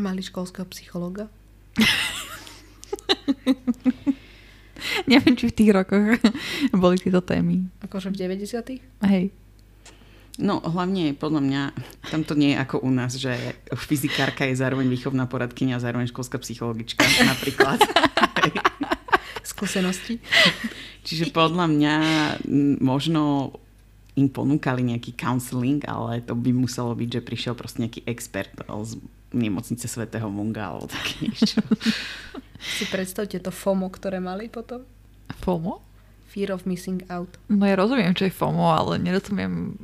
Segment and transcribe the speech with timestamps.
[0.00, 1.28] Mali školského psychologa?
[5.10, 6.18] Neviem, či v tých rokoch
[6.82, 7.66] boli tieto témy.
[7.84, 9.30] Akože v 90 Hej.
[10.40, 11.62] No hlavne podľa mňa
[12.08, 13.36] tam to nie je ako u nás, že
[13.76, 17.76] fyzikárka je zároveň výchovná poradkynia a zároveň školská psychologička napríklad.
[19.44, 20.24] Skúsenosti.
[21.04, 21.94] Čiže podľa mňa
[22.80, 23.52] možno
[24.16, 29.00] im ponúkali nejaký counseling, ale to by muselo byť, že prišiel proste nejaký expert z
[29.32, 31.60] nemocnice svätého Munga alebo také niečo.
[32.58, 34.86] Si predstavte to FOMO, ktoré mali potom.
[35.38, 35.82] FOMO?
[36.28, 37.28] Fear of missing out.
[37.46, 39.76] No ja rozumiem, čo je FOMO, ale nerozumiem,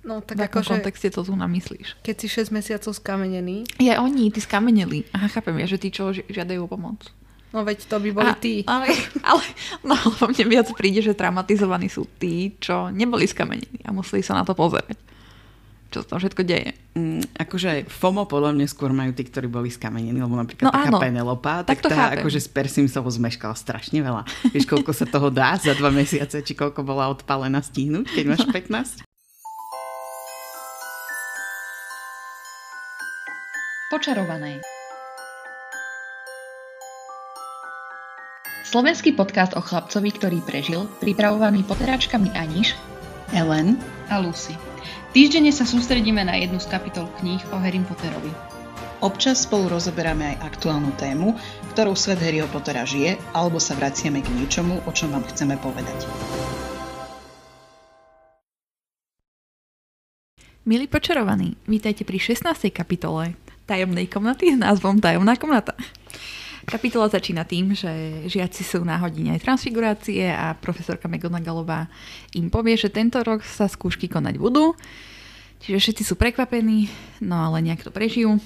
[0.00, 2.00] No tak v akom akože, kontexte to tu namyslíš.
[2.00, 5.04] keď si 6 mesiacov skamenený, Ja oni, tí skameneli.
[5.10, 7.04] Aha, chápem, ja, že tí, čo ži- žiadajú o pomoc.
[7.50, 8.64] no veď to by boli A- tí.
[8.64, 8.88] Ale,
[9.20, 9.44] ale
[9.84, 9.92] no,
[10.24, 14.56] mne viac príde, že traumatizovaní sú tí, čo neboli skamenení a museli sa na to
[14.56, 14.96] pozerať.
[15.90, 16.70] Čo sa tam všetko deje.
[16.94, 20.86] Mm, akože FOMO podľa mňa skôr majú tí, ktorí boli skamenení, lebo napríklad No taká
[20.86, 22.22] áno, Penelopa, tak tak to tá chápem.
[22.22, 24.22] akože s Persimsovou zmeškala strašne veľa.
[24.54, 28.46] Vieš, koľko sa toho dá za dva mesiace, či koľko bola odpálená stihnúť, keď máš
[28.46, 29.02] 15?
[33.90, 34.62] Počarované.
[38.62, 42.78] Slovenský podcast o chlapcovi, ktorý prežil, pripravovaný poteráčkami Aniš
[43.34, 43.74] Ellen,
[44.10, 44.69] a Lucy.
[45.10, 48.30] Týždenne sa sústredíme na jednu z kapitol kníh o Harry Potterovi.
[49.02, 51.34] občas spolu rozoberáme aj aktuálnu tému,
[51.74, 56.06] ktorou svet Harryho Pottera žije, alebo sa vraciame k niečomu, o čom vám chceme povedať.
[60.62, 62.70] Milí počarovaní, vítajte pri 16.
[62.70, 63.34] kapitole
[63.66, 65.74] tajomnej komnaty s názvom Tajomná komnata.
[66.68, 67.88] Kapitola začína tým, že
[68.28, 71.88] žiaci sú na hodine transfigurácie a profesorka McGonagallová
[72.36, 74.76] im povie, že tento rok sa skúšky konať budú.
[75.60, 76.88] Čiže všetci sú prekvapení,
[77.24, 78.40] no ale nejak to prežijú.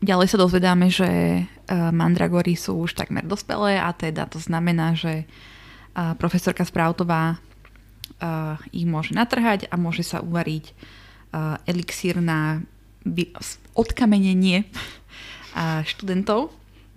[0.00, 5.24] Ďalej sa dozvedáme, že uh, mandragory sú už takmer dospelé a teda to znamená, že
[5.24, 10.72] uh, profesorka Sproutová uh, ich môže natrhať a môže sa uvariť
[11.68, 12.64] elixír na
[13.76, 14.64] odkamenenie
[15.90, 16.48] študentov.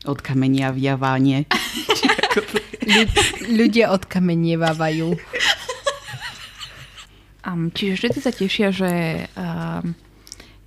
[0.07, 1.49] Od kamenia vjavanie.
[3.49, 5.07] Ľudia odkamenievávajú.
[7.43, 8.91] Um, čiže všetci sa tešia, že
[9.33, 9.95] um,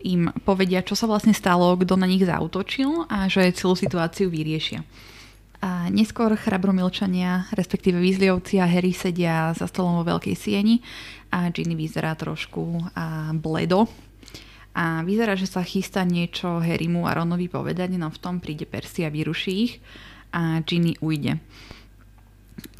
[0.03, 4.83] im povedia, čo sa vlastne stalo, kto na nich zautočil a že celú situáciu vyriešia.
[5.63, 10.83] A neskôr chrabromilčania, respektíve Weasleyovci a Harry sedia za stolom vo veľkej sieni
[11.31, 13.87] a Ginny vyzerá trošku a bledo.
[14.73, 19.05] A vyzerá, že sa chystá niečo Harrymu a Ronovi povedať, no v tom príde Percy
[19.05, 19.75] a vyruší ich
[20.33, 21.37] a Ginny ujde.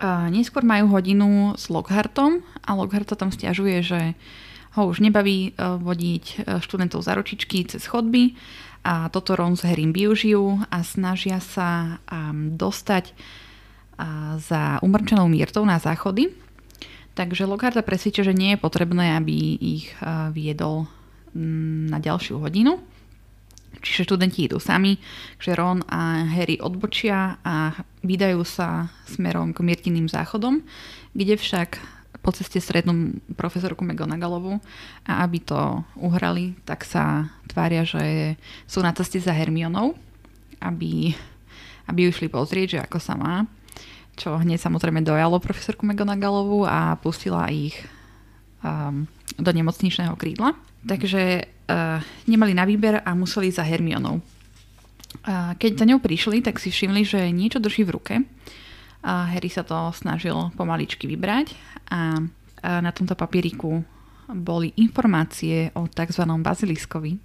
[0.01, 4.01] A neskôr majú hodinu s Lockhartom a Lockhart sa tam stiažuje, že
[4.73, 8.33] ho už nebaví e, vodiť e, študentov za ručičky cez chodby
[8.89, 12.01] a toto Ron s Harrym využijú a snažia sa
[12.57, 16.33] dostať a, za umrčenou Myrtou na záchody.
[17.13, 19.93] Takže Lockharta presvedčia, že nie je potrebné, aby ich
[20.33, 20.89] viedol
[21.37, 22.81] na ďalšiu hodinu.
[23.83, 25.01] Čiže študenti idú sami,
[25.41, 27.73] že Ron a Harry odbočia a
[28.05, 30.61] vydajú sa smerom k Myrtiným záchodom,
[31.17, 31.81] kde však
[32.23, 34.63] po ceste stretnú profesorku McGonagallovú
[35.03, 38.39] a aby to uhrali, tak sa tvária, že
[38.71, 39.99] sú na ceste za Hermionou,
[40.63, 41.19] aby,
[41.91, 43.51] aby išli pozrieť, že ako sa má.
[44.15, 47.75] Čo hneď samozrejme dojalo profesorku McGonagallovú a pustila ich
[48.63, 50.55] um, do nemocničného krídla.
[50.83, 54.19] Takže uh, nemali na výber a museli ísť za Hermionou.
[55.23, 58.15] A keď za ňou prišli, tak si všimli, že niečo drží v ruke.
[59.03, 61.55] A Harry sa to snažil pomaličky vybrať
[61.91, 62.23] a,
[62.63, 63.83] a na tomto papieriku
[64.31, 66.23] boli informácie o tzv.
[66.23, 67.19] baziliskovi.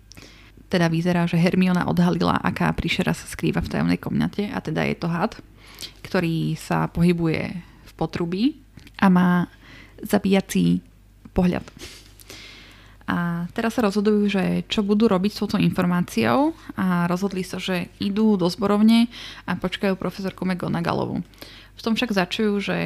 [0.67, 4.95] Teda vyzerá, že Hermiona odhalila, aká príšera sa skrýva v tajomnej komnate a teda je
[4.99, 5.37] to had,
[6.03, 8.59] ktorý sa pohybuje v potrubí
[8.99, 9.47] a má
[10.03, 10.81] zabíjací
[11.31, 11.63] pohľad.
[13.07, 17.87] A teraz sa rozhodujú, že čo budú robiť s touto informáciou a rozhodli sa, že
[18.03, 19.07] idú do zborovne
[19.47, 21.23] a počkajú profesorku McGonagallovu.
[21.77, 22.77] V tom však začujú, že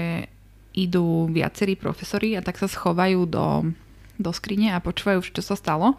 [0.78, 3.74] idú viacerí profesori a tak sa schovajú do,
[4.22, 5.98] do skrine a počúvajú, čo sa stalo.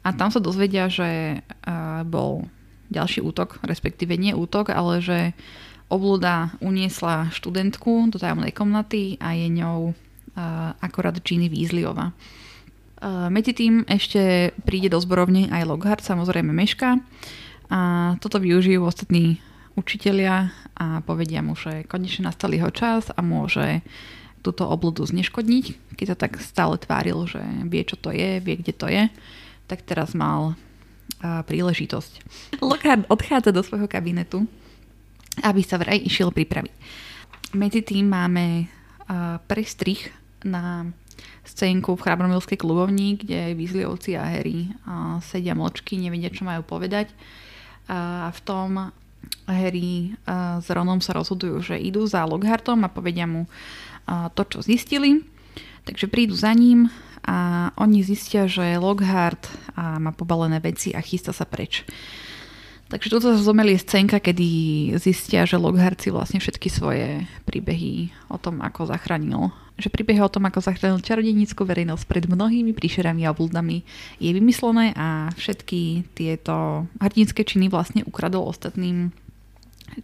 [0.00, 2.48] A tam sa dozvedia, že uh, bol
[2.88, 5.18] ďalší útok, respektíve nie útok, ale že
[5.92, 12.16] oblúda uniesla študentku do tajomnej komnaty a je ňou uh, akorát Ginny Weasleyová.
[13.04, 16.98] Medzi tým ešte príde do zborovne aj Lockhart, samozrejme meška.
[17.70, 19.38] A toto využijú ostatní
[19.78, 23.86] učitelia a povedia mu, že konečne nastal jeho čas a môže
[24.42, 25.94] túto obludu zneškodniť.
[25.94, 29.06] Keď sa tak stále tváril, že vie, čo to je, vie, kde to je,
[29.70, 30.58] tak teraz mal
[31.22, 32.12] príležitosť.
[32.62, 34.46] Lockhart odchádza do svojho kabinetu,
[35.42, 36.74] aby sa vraj išiel pripraviť.
[37.54, 38.66] Medzi tým máme
[39.46, 40.10] prestrih
[40.42, 40.86] na
[41.48, 47.08] scénku v Chrabromilskej klubovni, kde Weasleyovci a uh, sedia mlčky, nevedia, čo majú povedať.
[47.88, 48.92] A v tom
[49.48, 50.12] Harry
[50.60, 53.48] s Ronom sa rozhodujú, že idú za Lockhartom a povedia mu
[54.36, 55.24] to, čo zistili.
[55.88, 56.92] Takže prídu za ním
[57.24, 61.88] a oni zistia, že Lockhart uh, má pobalené veci a chystá sa preč.
[62.88, 64.48] Takže toto sa zomelie scénka, kedy
[64.96, 70.28] zistia, že Lockhart si vlastne všetky svoje príbehy o tom, ako zachránil že príbeh o
[70.28, 73.86] tom, ako zachránil čarodejnícku verejnosť pred mnohými príšerami a blúdami
[74.18, 79.14] je vymyslené a všetky tieto hrdinské činy vlastne ukradol ostatným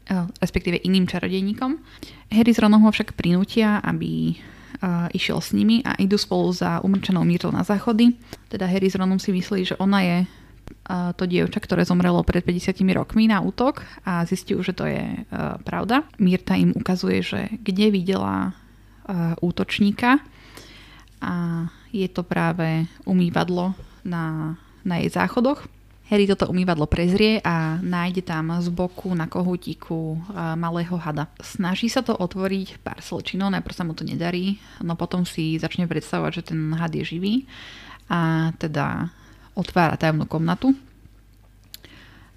[0.07, 1.83] eh, respektíve iným čarodejníkom.
[2.31, 4.35] Harry s Ronom ho však prinútia, aby
[4.83, 8.19] uh, išiel s nimi a idú spolu za umrčenou Myrtle na záchody.
[8.51, 12.43] Teda Harry s Ronom si myslí, že ona je uh, to dievča, ktoré zomrelo pred
[12.43, 15.23] 50 rokmi na útok a zistiu, že to je
[15.63, 16.03] pravda.
[16.19, 18.64] Myrta im ukazuje, že kde videla Eh,
[19.45, 20.21] útočníka
[21.25, 21.35] a
[21.89, 23.73] je to práve umývadlo
[24.05, 25.65] na, na jej záchodoch.
[26.05, 31.33] Harry toto umývadlo prezrie a nájde tam z boku na kohútiku eh, malého hada.
[31.41, 35.89] Snaží sa to otvoriť pár slčinou, najprv sa mu to nedarí, no potom si začne
[35.89, 37.49] predstavovať, že ten had je živý
[38.13, 39.09] a teda
[39.57, 40.77] otvára tajomnú komnatu.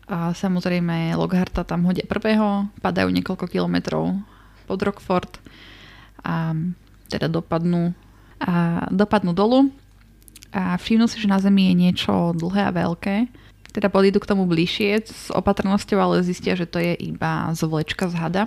[0.08, 4.16] A samozrejme Lockharta tam hodia prvého, padajú niekoľko kilometrov
[4.64, 5.44] pod Rockford
[6.28, 6.52] a
[7.08, 7.96] teda dopadnú,
[8.44, 9.72] a dopadnú dolu
[10.52, 13.32] a všimnú si, že na Zemi je niečo dlhé a veľké.
[13.72, 18.16] Teda podídu k tomu bližšie s opatrnosťou, ale zistia, že to je iba zvlečka z
[18.20, 18.44] hada.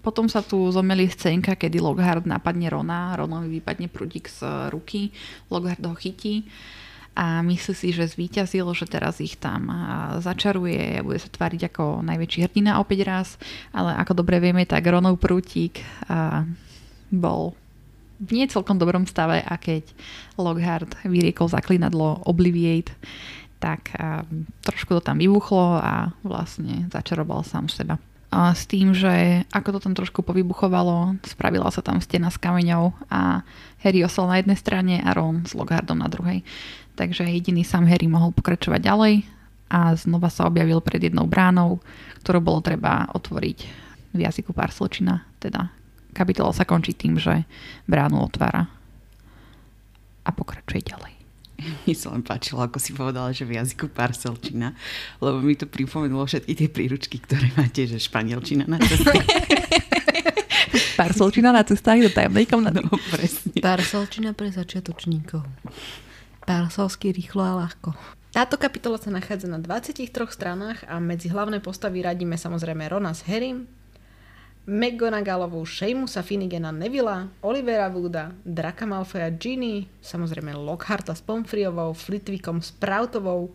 [0.00, 5.14] Potom sa tu zomeli scénka, kedy Lockhart napadne Rona, Ronovi vypadne prúdik z ruky,
[5.48, 6.48] Lockhart ho chytí
[7.16, 9.72] a myslí si, že zvíťazil, že teraz ich tam
[10.20, 13.28] začaruje a bude sa tváriť ako najväčší hrdina opäť raz,
[13.72, 15.80] ale ako dobre vieme, tak Ronov prútik
[17.16, 17.56] bol
[18.16, 19.84] v nie celkom dobrom stave a keď
[20.40, 22.96] Lockhart vyriekol zaklinadlo Obliviate,
[23.60, 27.96] tak um, trošku to tam vybuchlo a vlastne začaroval sám seba.
[28.32, 32.92] A s tým, že ako to tam trošku povybuchovalo, spravila sa tam stena s kameňou
[33.08, 33.40] a
[33.80, 36.42] Harry osol na jednej strane a Ron s Lockhartom na druhej.
[36.98, 39.14] Takže jediný sám Harry mohol pokračovať ďalej
[39.72, 41.80] a znova sa objavil pred jednou bránou,
[42.24, 43.58] ktorú bolo treba otvoriť
[44.16, 45.70] v jazyku Parslčina, teda
[46.16, 47.44] kapitola sa končí tým, že
[47.84, 48.72] bránu otvára
[50.24, 51.12] a pokračuje ďalej.
[51.84, 54.76] Mi sa len páčilo, ako si povedala, že v jazyku parcelčina,
[55.24, 59.12] lebo mi to pripomenulo všetky tie príručky, ktoré máte, že španielčina na ceste.
[61.00, 62.80] Parcelčina na cestách do tajomnej komnaty.
[62.84, 63.56] No, presne.
[63.60, 65.44] Parcelčina pre začiatočníkov.
[66.44, 67.92] Parselsky rýchlo a ľahko.
[68.36, 73.24] Táto kapitola sa nachádza na 23 stranách a medzi hlavné postavy radíme samozrejme Rona s
[73.24, 73.64] Harrym,
[74.66, 83.54] McGonagallovú, Seamusa Finnigana Nevilla, Olivera Wooda, Draka Malfoya Ginny, samozrejme Lockharta s Pomfriovou, Flitwickom Sproutovou,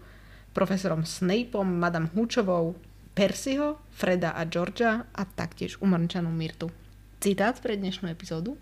[0.55, 2.79] profesorom Snapeom, Madame Húčovou,
[3.11, 6.71] Percyho, Freda a Georgia a taktiež umrčanú Mirtu.
[7.19, 8.55] Citát pre dnešnú epizódu?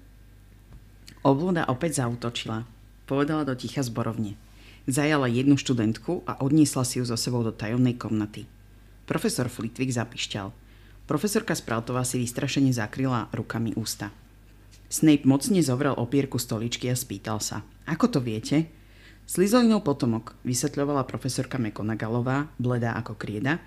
[1.21, 2.65] Oblúda opäť zautočila.
[3.05, 4.33] Povedala do ticha zborovne.
[4.89, 8.49] Zajala jednu študentku a odniesla si ju so sebou do tajomnej komnaty.
[9.05, 10.49] Profesor Flitwick zapišťal–
[11.09, 14.13] Profesorka Sproutová si vystrašene zakryla rukami ústa.
[14.93, 17.65] Snape mocne zovrel opierku stoličky a spýtal sa.
[17.89, 18.69] Ako to viete?
[19.25, 23.57] Slizolinov potomok, vysvetľovala profesorka McGonagallová, bledá ako krieda,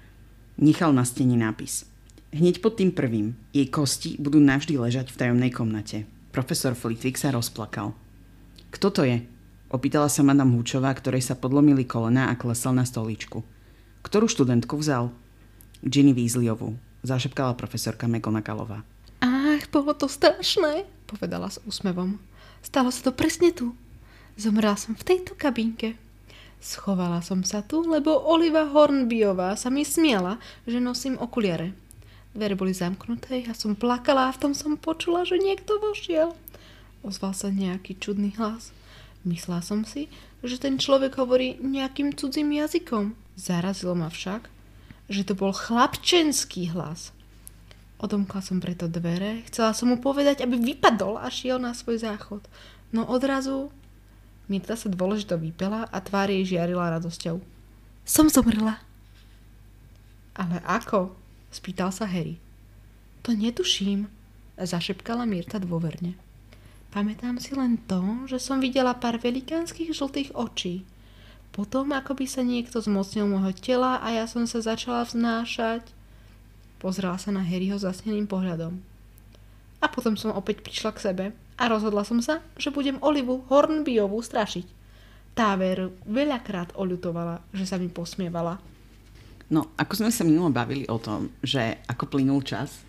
[0.55, 1.83] nechal na stene nápis.
[2.31, 6.07] Hneď pod tým prvým, jej kosti budú navždy ležať v tajomnej komnate.
[6.31, 7.91] Profesor Flitwick sa rozplakal.
[8.71, 9.19] Kto to je?
[9.67, 13.43] Opýtala sa madam Húčová, ktorej sa podlomili kolena a klesal na stoličku.
[14.07, 15.11] Ktorú študentku vzal?
[15.83, 18.82] Ginny Weasleyovú zašepkala profesorka McGonagallová.
[19.23, 22.18] Ach, bolo to strašné, povedala s úsmevom.
[22.62, 23.75] Stalo sa to presne tu.
[24.38, 25.99] Zomrela som v tejto kabínke.
[26.62, 31.75] Schovala som sa tu, lebo Oliva Hornbyová sa mi smiala, že nosím okuliare.
[32.32, 36.32] Dvere boli zamknuté, ja som plakala a v tom som počula, že niekto vošiel.
[37.02, 38.71] Ozval sa nejaký čudný hlas.
[39.26, 40.06] Myslela som si,
[40.42, 43.18] že ten človek hovorí nejakým cudzím jazykom.
[43.35, 44.49] Zarazilo ma však,
[45.12, 47.12] že to bol chlapčenský hlas.
[48.02, 52.42] Odomkla som preto dvere, chcela som mu povedať, aby vypadol a šiel na svoj záchod.
[52.90, 53.71] No odrazu
[54.50, 57.38] Mirta sa dôležito vypela a tvár jej žiarila radosťou.
[58.02, 58.83] Som zomrela.
[60.35, 61.14] Ale ako?
[61.54, 62.42] Spýtal sa Harry.
[63.23, 64.11] To netuším,
[64.59, 66.19] zašepkala Mirta dôverne.
[66.92, 70.85] Pamätám si len to, že som videla pár velikánskych žltých očí.
[71.52, 75.85] Potom ako by sa niekto zmocnil môjho tela a ja som sa začala vznášať.
[76.80, 78.80] Pozrela sa na Harryho zasneným pohľadom.
[79.85, 81.25] A potom som opäť prišla k sebe
[81.61, 84.66] a rozhodla som sa, že budem Olivu Hornbyovú strašiť.
[85.37, 88.56] Tá ver veľakrát oľutovala, že sa mi posmievala.
[89.52, 92.80] No, ako sme sa minulo bavili o tom, že ako plynul čas,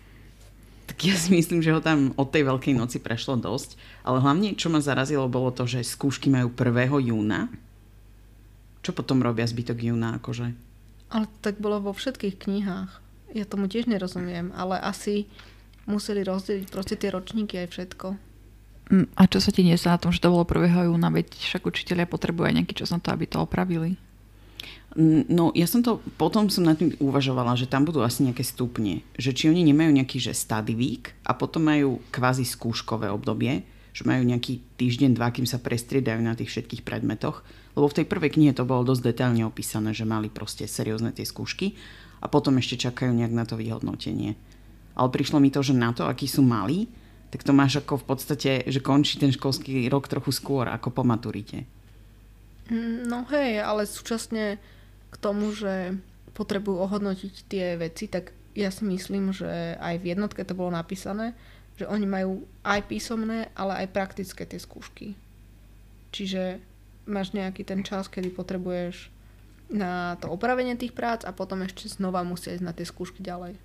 [0.84, 3.76] tak ja si myslím, že ho tam od tej Veľkej noci prešlo dosť.
[4.04, 7.08] Ale hlavne, čo ma zarazilo, bolo to, že skúšky majú 1.
[7.08, 7.48] júna.
[8.84, 10.52] Čo potom robia zbytok júna, akože?
[11.08, 12.90] Ale tak bolo vo všetkých knihách.
[13.32, 15.24] Ja tomu tiež nerozumiem, ale asi
[15.88, 18.06] museli rozdeliť proste tie ročníky aj všetko.
[18.92, 20.92] Mm, A čo sa ti nezdá na tom, že to bolo 1.
[20.92, 23.96] júna, veď však učiteľia potrebujú aj nejaký čas na to, aby to opravili.
[24.94, 28.44] Mm, No, ja som to, potom som nad tým uvažovala, že tam budú asi nejaké
[28.44, 29.00] stupne.
[29.16, 30.36] Že či oni nemajú nejaký, že
[30.76, 33.64] week a potom majú kvázi skúškové obdobie,
[33.94, 37.46] že majú nejaký týždeň, dva, kým sa prestriedajú na tých všetkých predmetoch.
[37.78, 41.22] Lebo v tej prvej knihe to bolo dosť detailne opísané, že mali proste seriózne tie
[41.22, 41.78] skúšky
[42.18, 44.34] a potom ešte čakajú nejak na to vyhodnotenie.
[44.98, 46.90] Ale prišlo mi to, že na to, akí sú malí,
[47.30, 51.02] tak to máš ako v podstate, že končí ten školský rok trochu skôr ako po
[51.06, 51.66] maturite.
[52.70, 54.58] Mm, No hej, ale súčasne
[55.10, 55.98] k tomu, že
[56.34, 61.34] potrebujú ohodnotiť tie veci, tak ja si myslím, že aj v jednotke to bolo napísané,
[61.74, 65.18] že oni majú aj písomné, ale aj praktické tie skúšky.
[66.14, 66.62] Čiže
[67.10, 69.10] máš nejaký ten čas, kedy potrebuješ
[69.72, 73.58] na to opravenie tých prác a potom ešte znova musia ísť na tie skúšky ďalej.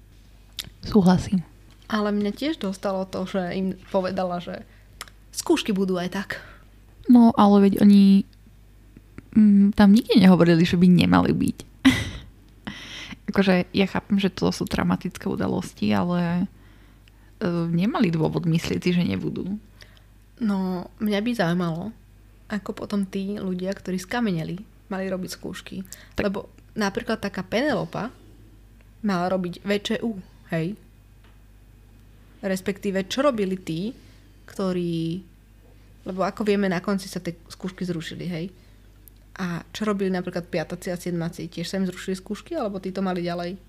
[0.84, 1.46] Súhlasím.
[1.90, 4.66] Ale mne tiež dostalo to, že im povedala, že
[5.34, 6.30] skúšky budú aj tak.
[7.10, 8.26] No, ale veď oni
[9.34, 11.58] mm, tam nikde nehovorili, že by nemali byť.
[13.34, 16.50] akože ja chápem, že to sú traumatické udalosti, ale
[17.48, 19.56] nemali dôvod myslieť si, že nebudú.
[20.40, 21.92] No, mňa by zaujímalo,
[22.48, 25.84] ako potom tí ľudia, ktorí skameneli, mali robiť skúšky.
[26.16, 28.12] Tak- Lebo napríklad taká Penelopa
[29.04, 30.12] mala robiť VČU,
[30.52, 30.76] hej?
[32.40, 33.92] Respektíve, čo robili tí,
[34.48, 35.24] ktorí...
[36.08, 38.46] Lebo ako vieme, na konci sa tie skúšky zrušili, hej?
[39.40, 41.48] A čo robili napríklad piataci a siedmaci?
[41.52, 43.60] Tiež sa im zrušili skúšky, alebo tí to mali ďalej?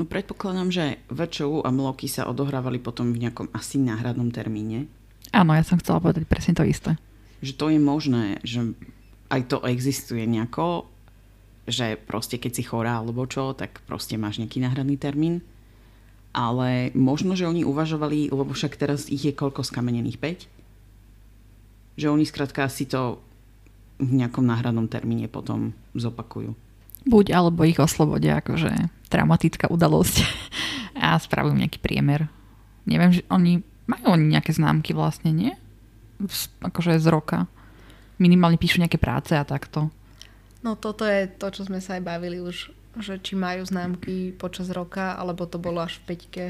[0.00, 4.88] No predpokladám, že VČU a mloky sa odohrávali potom v nejakom asi náhradnom termíne.
[5.32, 6.96] Áno, ja som chcela povedať presne to isté.
[7.44, 8.72] Že to je možné, že
[9.28, 10.88] aj to existuje nejako,
[11.68, 15.44] že proste keď si chorá alebo čo, tak proste máš nejaký náhradný termín.
[16.32, 20.16] Ale možno, že oni uvažovali, lebo však teraz ich je koľko skamenených?
[20.16, 22.00] 5?
[22.00, 23.20] Že oni skrátka si to
[24.00, 26.56] v nejakom náhradnom termíne potom zopakujú.
[27.02, 28.70] Buď alebo ich oslobodia akože
[29.10, 30.22] traumatická udalosť
[30.98, 32.30] a spravujú nejaký priemer.
[32.86, 35.52] Neviem, že oni majú oni nejaké známky vlastne, nie?
[36.22, 37.38] Z- Akože z roka.
[38.22, 39.90] Minimálne píšu nejaké práce a takto.
[40.62, 42.70] No toto je to, čo sme sa aj bavili už,
[43.02, 46.44] že či majú známky počas roka, alebo to bolo až v peťke.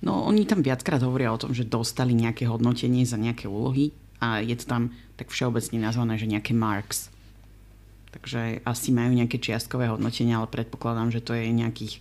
[0.00, 4.40] No, oni tam viackrát hovoria o tom, že dostali nejaké hodnotenie za nejaké úlohy a
[4.40, 4.82] je to tam
[5.20, 7.12] tak všeobecne nazvané, že nejaké marks.
[8.14, 11.98] Takže asi majú nejaké čiastkové hodnotenia, ale predpokladám, že to je nejakých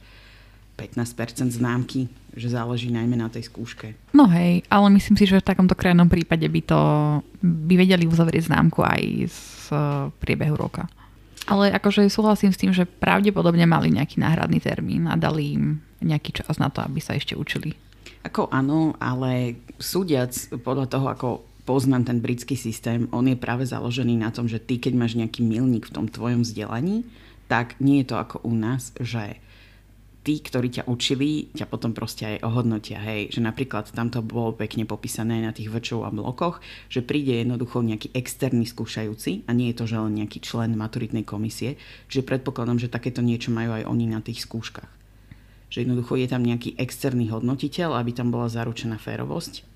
[0.77, 3.97] 15% známky, že záleží najmä na tej skúške.
[4.13, 6.81] No hej, ale myslím si, že v takomto krajnom prípade by to
[7.41, 10.89] by vedeli uzavrieť známku aj z eh, priebehu roka.
[11.43, 16.31] Ale akože súhlasím s tým, že pravdepodobne mali nejaký náhradný termín a dali im nejaký
[16.31, 17.75] čas na to, aby sa ešte učili.
[18.23, 20.31] Ako áno, ale súdiac
[20.63, 21.27] podľa toho, ako
[21.63, 25.43] poznám ten britský systém, on je práve založený na tom, že ty, keď máš nejaký
[25.43, 27.07] milník v tom tvojom vzdelaní,
[27.47, 29.39] tak nie je to ako u nás, že
[30.23, 32.97] tí, ktorí ťa učili, ťa potom proste aj ohodnotia.
[33.03, 37.35] Hej, že napríklad tam to bolo pekne popísané na tých väčšov a blokoch, že príde
[37.35, 41.75] jednoducho nejaký externý skúšajúci a nie je to, že len nejaký člen maturitnej komisie.
[42.07, 44.89] Čiže predpokladám, že takéto niečo majú aj oni na tých skúškach.
[45.67, 49.67] Že jednoducho je tam nejaký externý hodnotiteľ, aby tam bola zaručená férovosť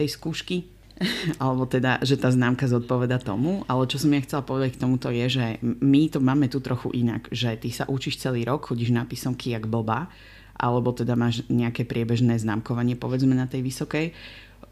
[0.00, 0.75] tej skúšky.
[1.42, 3.62] Alebo teda, že tá známka zodpoveda tomu.
[3.68, 6.92] Ale čo som ja chcela povedať k tomuto je, že my to máme tu trochu
[6.96, 7.28] inak.
[7.28, 10.08] Že ty sa učíš celý rok, chodíš na písomky jak blbá,
[10.56, 14.16] alebo teda máš nejaké priebežné známkovanie, povedzme na tej vysokej.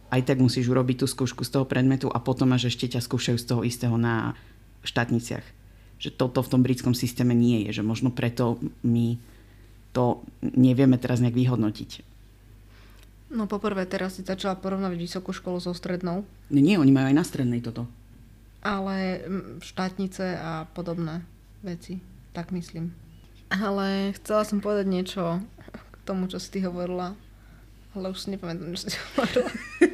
[0.08, 3.36] Aj tak musíš urobiť tú skúšku z toho predmetu a potom máš ešte ťa skúšajú
[3.36, 4.32] z toho istého na
[4.86, 5.44] štátniciach.
[6.00, 7.80] Že toto v tom britskom systéme nie je.
[7.80, 9.20] Že možno preto my
[9.94, 12.13] to nevieme teraz nejak vyhodnotiť.
[13.34, 17.16] No poprvé teraz si začala porovnávať vysokú školu so strednou, Nie, nie, oni majú aj
[17.18, 17.90] na strednej toto.
[18.62, 19.26] ale
[19.60, 21.26] štátnice a podobné
[21.60, 21.98] veci,
[22.30, 22.94] tak myslím.
[23.50, 27.12] Ale chcela som povedať niečo k tomu, čo si ty hovorila,
[27.92, 29.50] ale už si nepamätám, čo si hovorila.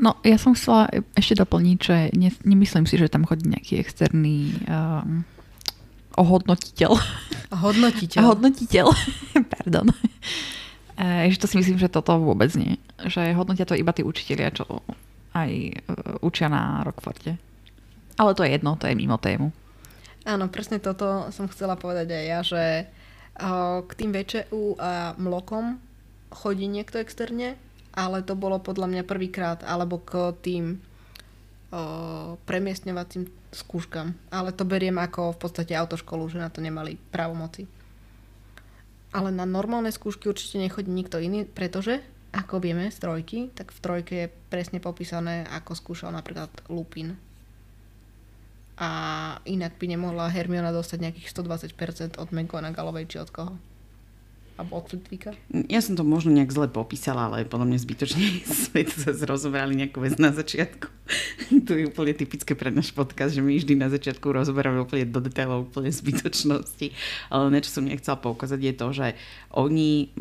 [0.00, 4.56] No, ja som chcela ešte doplniť, že ne, nemyslím si, že tam chodí nejaký externý
[4.64, 5.28] um,
[6.16, 6.96] ohodnotiteľ.
[7.52, 8.24] Hodnotiteľ.
[8.24, 8.88] Hodnotiteľ.
[9.60, 9.92] Pardon.
[11.00, 12.76] E, že to si myslím, že toto vôbec nie.
[13.00, 14.84] Že hodnotia to iba tí učitelia, čo
[15.32, 15.72] aj e,
[16.20, 17.40] učia na Rockforte.
[18.20, 19.48] Ale to je jedno, to je mimo tému.
[20.28, 22.64] Áno, presne toto som chcela povedať aj ja, že
[23.40, 25.80] o, k tým VČU a mlokom
[26.28, 27.56] chodí niekto externe,
[27.96, 34.12] ale to bolo podľa mňa prvýkrát, alebo k tým o, premiestňovacím skúškam.
[34.28, 37.64] Ale to beriem ako v podstate autoškolu, že na to nemali právomoci.
[39.10, 41.98] Ale na normálne skúšky určite nechodí nikto iný, pretože,
[42.30, 47.18] ako vieme z trojky, tak v trojke je presne popísané, ako skúšal napríklad Lupin.
[48.80, 48.90] A
[49.44, 53.52] inak by nemohla Hermiona dostať nejakých 120% od McGonagallovej či od koho.
[54.60, 55.32] Alebo od Flitwicka.
[55.72, 59.72] Ja som to možno nejak zle popísala, ale podľa mňa zbytočne sme to zase rozoberali
[59.72, 60.92] nejakú vec na začiatku.
[61.66, 65.24] tu je úplne typické pre náš podcast, že my vždy na začiatku rozoberáme úplne do
[65.24, 66.92] detailov, úplne zbytočnosti.
[67.32, 69.06] Ale na čo som nechcela poukázať je to, že
[69.56, 70.12] oni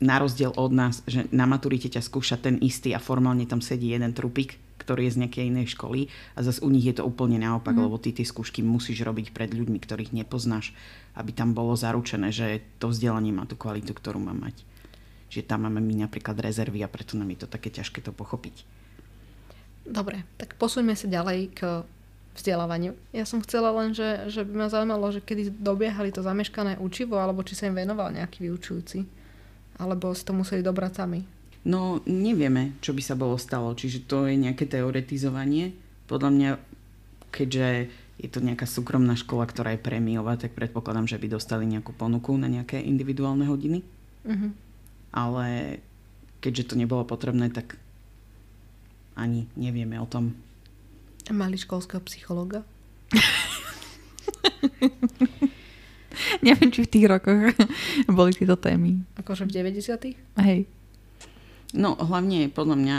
[0.00, 3.96] na rozdiel od nás, že na maturite ťa skúša ten istý a formálne tam sedí
[3.96, 7.36] jeden trupík, ktorý je z nejakej inej školy a zase u nich je to úplne
[7.36, 7.82] naopak, mm.
[7.84, 10.72] lebo ty tie skúšky musíš robiť pred ľuďmi, ktorých nepoznáš,
[11.12, 14.64] aby tam bolo zaručené, že to vzdelanie má tú kvalitu, ktorú má mať.
[15.30, 18.66] Čiže tam máme my napríklad rezervy a preto nám je to také ťažké to pochopiť.
[19.86, 21.60] Dobre, tak posuňme sa ďalej k
[22.34, 22.94] vzdelávaniu.
[23.10, 27.18] Ja som chcela len, že, že by ma zaujímalo, že kedy dobiehali to zameškané učivo,
[27.18, 29.06] alebo či sa im venoval nejaký vyučujúci.
[29.80, 31.20] Alebo si to museli dobrať sami.
[31.60, 33.76] No, nevieme, čo by sa bolo stalo.
[33.76, 35.76] Čiže to je nejaké teoretizovanie.
[36.08, 36.50] Podľa mňa,
[37.28, 41.92] keďže je to nejaká súkromná škola, ktorá je prémiová, tak predpokladám, že by dostali nejakú
[41.96, 43.80] ponuku na nejaké individuálne hodiny.
[44.24, 44.52] Uh-huh.
[45.12, 45.80] Ale
[46.40, 47.76] keďže to nebolo potrebné, tak
[49.16, 50.36] ani nevieme o tom.
[51.28, 52.64] A mali školského psychologa?
[56.46, 57.52] Neviem, či v tých rokoch
[58.18, 59.04] boli tieto témy.
[59.20, 60.64] Akože v 90 Hej.
[61.70, 62.96] No hlavne podľa mňa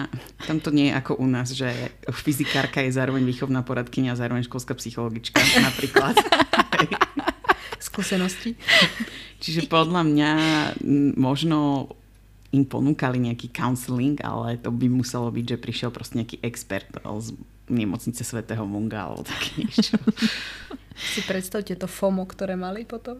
[0.47, 4.47] tam to nie je ako u nás, že fyzikárka je zároveň výchovná poradkynia a zároveň
[4.47, 6.15] školská psychologička napríklad.
[7.83, 8.55] Skúsenosti.
[9.43, 10.31] Čiže podľa mňa
[11.19, 11.91] možno
[12.51, 17.35] im ponúkali nejaký counseling, ale to by muselo byť, že prišiel proste nejaký expert z
[17.71, 19.95] nemocnice svätého Munga alebo také niečo.
[20.95, 23.19] Si predstavte to FOMO, ktoré mali potom?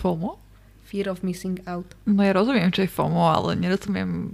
[0.00, 0.40] FOMO?
[0.88, 1.88] Fear of missing out.
[2.08, 4.32] No ja rozumiem, čo je FOMO, ale nerozumiem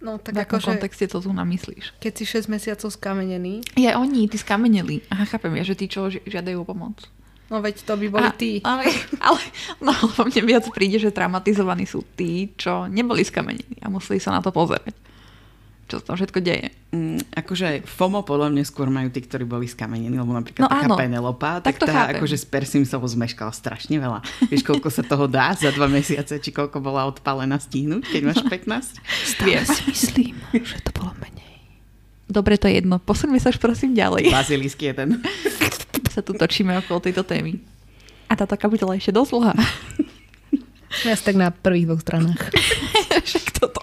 [0.00, 1.92] No tak v akom akože, kontexte to tu namyslíš.
[1.98, 5.04] keď si 6 mesiacov skamenený, Je oni, tí skameneli.
[5.08, 7.04] Aha, chápem, ja, že tí, čo ži- žiadajú pomoc.
[7.46, 8.62] no veď to by boli A- ty.
[8.62, 8.88] Ale,
[9.20, 9.40] ale
[9.78, 14.40] no, mne viac príde, že traumatizovaní sú tí, čo neboli skamenení a museli sa na
[14.40, 14.94] to pozerať.
[15.90, 16.70] Čo sa tam všetko deje.
[16.94, 20.86] Mm, akože FOMO podľa mňa skôr majú tí, ktorí boli skamenení, lebo napríklad No taká
[20.86, 20.94] áno.
[20.94, 22.22] Penelopa, tak Tak to tá chápem.
[22.22, 24.22] akože s Persimsovou zmeškala strašne veľa.
[24.46, 28.38] Vieš, koľko sa toho dá za dva mesiace, či koľko bola odpálená stihnúť, keď máš
[28.46, 29.42] 15?
[29.42, 29.66] Viem.
[29.90, 31.58] myslím, že to bolo menej.
[32.30, 33.02] Dobre, to je jedno.
[33.02, 34.30] Posuňme sa už prosím ďalej.
[34.30, 35.18] Bazilisk jeden.
[36.14, 37.58] sa tu točíme okolo tejto témy.
[38.30, 39.54] A táto kapitola je ešte dosť dlhá.
[41.02, 42.50] Sme asi tak na prvých dvoch stranách.
[43.26, 43.82] Však toto.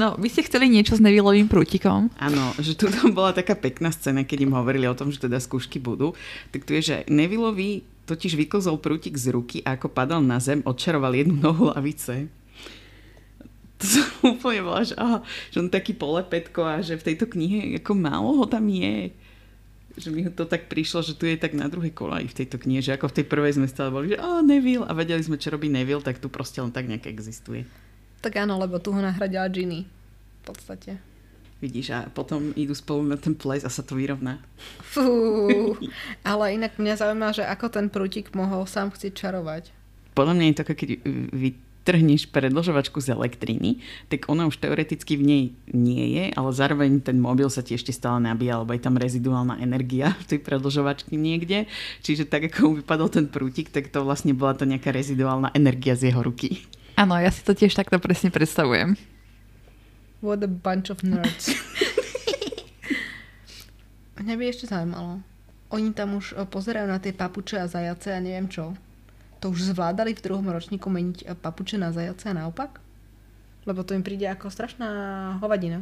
[0.00, 2.08] No, vy ste chceli niečo s Nevillovým prútikom.
[2.16, 5.76] Áno, že tu bola taká pekná scéna, keď im hovorili o tom, že teda skúšky
[5.76, 6.16] budú.
[6.56, 10.64] Tak tu je, že Nevillovi totiž vyklzol prútik z ruky a ako padal na zem,
[10.64, 12.32] odčaroval jednu nohu lavice.
[13.76, 14.08] To som
[14.40, 15.20] úplne bola, že, aha,
[15.52, 19.12] že on taký polepetko a že v tejto knihe ako málo ho tam je.
[20.00, 22.80] Že mi to tak prišlo, že tu je tak na druhej kolaji v tejto knihe,
[22.80, 25.52] že ako v tej prvej sme stále boli, že a Neville a vedeli sme, čo
[25.52, 27.68] robí Neville, tak tu proste len tak nejak existuje.
[28.20, 29.88] Tak áno, lebo tu ho nahradila Ginny.
[30.40, 31.00] V podstate.
[31.60, 34.40] Vidíš, a potom idú spolu na ten ples a sa to vyrovná.
[34.80, 35.76] Fú.
[36.24, 39.68] Ale inak mňa zaujíma, že ako ten prútik mohol sám chcieť čarovať.
[40.16, 40.90] Podľa mňa je to, keď
[41.36, 43.76] vytrhneš predlžovačku z elektriny,
[44.08, 47.92] tak ona už teoreticky v nej nie je, ale zároveň ten mobil sa ti ešte
[47.92, 51.68] stále nabíja, lebo je tam reziduálna energia v tej predlžovačky niekde.
[52.00, 55.92] Čiže tak, ako mu vypadol ten prútik, tak to vlastne bola to nejaká reziduálna energia
[55.92, 56.64] z jeho ruky.
[57.00, 58.92] Áno, ja si to tiež takto presne predstavujem.
[60.20, 61.48] What a bunch of nerds.
[64.20, 65.24] Mňa by ešte zaujímalo.
[65.72, 68.76] Oni tam už e, pozerajú na tie papuče a zajace a neviem čo.
[69.40, 72.84] To už zvládali v druhom ročníku meniť e, papuče na zajace a naopak?
[73.64, 74.88] Lebo to im príde ako strašná
[75.40, 75.80] hovadina.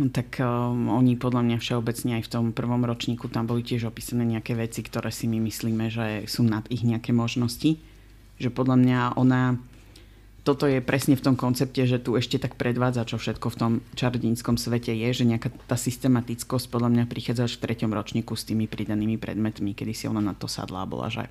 [0.00, 3.92] No, tak um, oni podľa mňa všeobecne aj v tom prvom ročníku tam boli tiež
[3.92, 7.76] opísané nejaké veci, ktoré si my myslíme, že sú nad ich nejaké možnosti.
[8.40, 9.60] Že podľa mňa ona
[10.42, 13.72] toto je presne v tom koncepte, že tu ešte tak predvádza, čo všetko v tom
[13.94, 18.42] čarodínskom svete je, že nejaká tá systematickosť podľa mňa prichádza až v treťom ročníku s
[18.42, 21.30] tými pridanými predmetmi, kedy si ona na to sadla a bola, že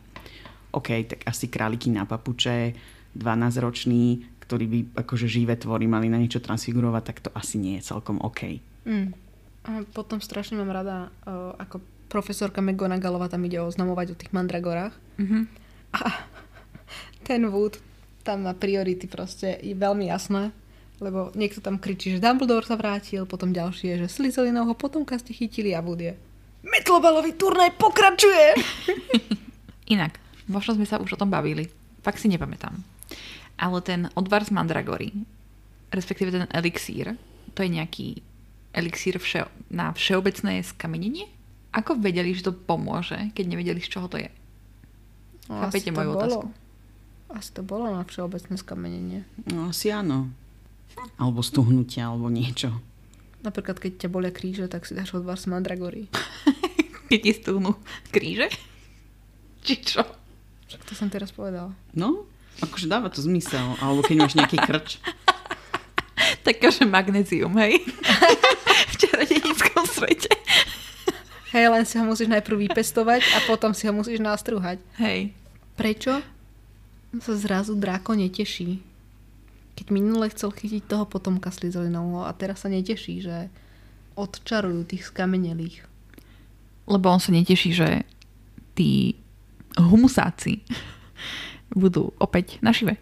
[0.71, 2.71] OK, tak asi králiky na papuče,
[3.11, 7.91] 12-ročný, ktorý by akože živé tvory mali na niečo transfigurovať, tak to asi nie je
[7.91, 8.63] celkom OK.
[8.87, 9.11] Mm.
[9.67, 14.95] A potom strašne mám rada, uh, ako profesorka McGonagallová tam ide oznamovať o tých mandragorách.
[15.19, 15.39] Mhm.
[15.91, 16.23] A
[17.27, 17.90] ten Wood
[18.21, 20.53] tam má priority proste, je veľmi jasné.
[21.01, 25.33] Lebo niekto tam kričí, že Dumbledore sa vrátil, potom ďalší je, že Slytherinovho potomka ste
[25.33, 26.13] chytili a Wood je
[26.61, 28.53] Metlobalový turnaj pokračuje!
[29.97, 31.65] Inak, možno sme sa už o tom bavili.
[32.05, 32.77] Fakt si nepamätám.
[33.57, 35.09] Ale ten odvar z mandragory,
[35.89, 37.17] respektíve ten elixír,
[37.57, 38.07] to je nejaký
[38.77, 41.25] elixír vše, na všeobecné skamenenie?
[41.73, 44.29] Ako vedeli, že to pomôže, keď nevedeli, z čoho to je?
[45.49, 46.19] No, Chápete moju bolo.
[46.21, 46.47] otázku?
[47.31, 49.23] Asi to bolo na všeobecné skamenenie.
[49.47, 50.27] No asi áno.
[51.15, 52.75] Alebo stuhnutia, alebo niečo.
[53.41, 56.11] Napríklad, keď ťa bolia kríže, tak si dáš odvar z mandragory.
[57.09, 57.75] Keď ti stúhnú
[58.13, 58.47] kríže?
[59.65, 60.01] Či čo?
[60.69, 61.75] Však to som teraz povedala.
[61.91, 62.23] No,
[62.63, 63.75] akože dáva to zmysel.
[63.83, 65.03] Alebo keď máš nejaký krč.
[66.47, 67.83] Takéže magnézium, hej?
[68.91, 70.31] v čarodenickom svete.
[71.51, 74.79] Hej, len si ho musíš najprv vypestovať a potom si ho musíš nastruhať.
[74.95, 75.35] Hej.
[75.75, 76.23] Prečo
[77.19, 78.79] sa zrazu dráko neteší?
[79.75, 83.51] Keď minule chcel chytiť toho potomka Slytherinovho a teraz sa neteší, že
[84.15, 85.83] odčarujú tých skamenelých.
[86.87, 88.07] Lebo on sa neteší, že
[88.75, 89.19] tí
[89.75, 90.63] humusáci
[91.71, 92.99] budú opäť našive.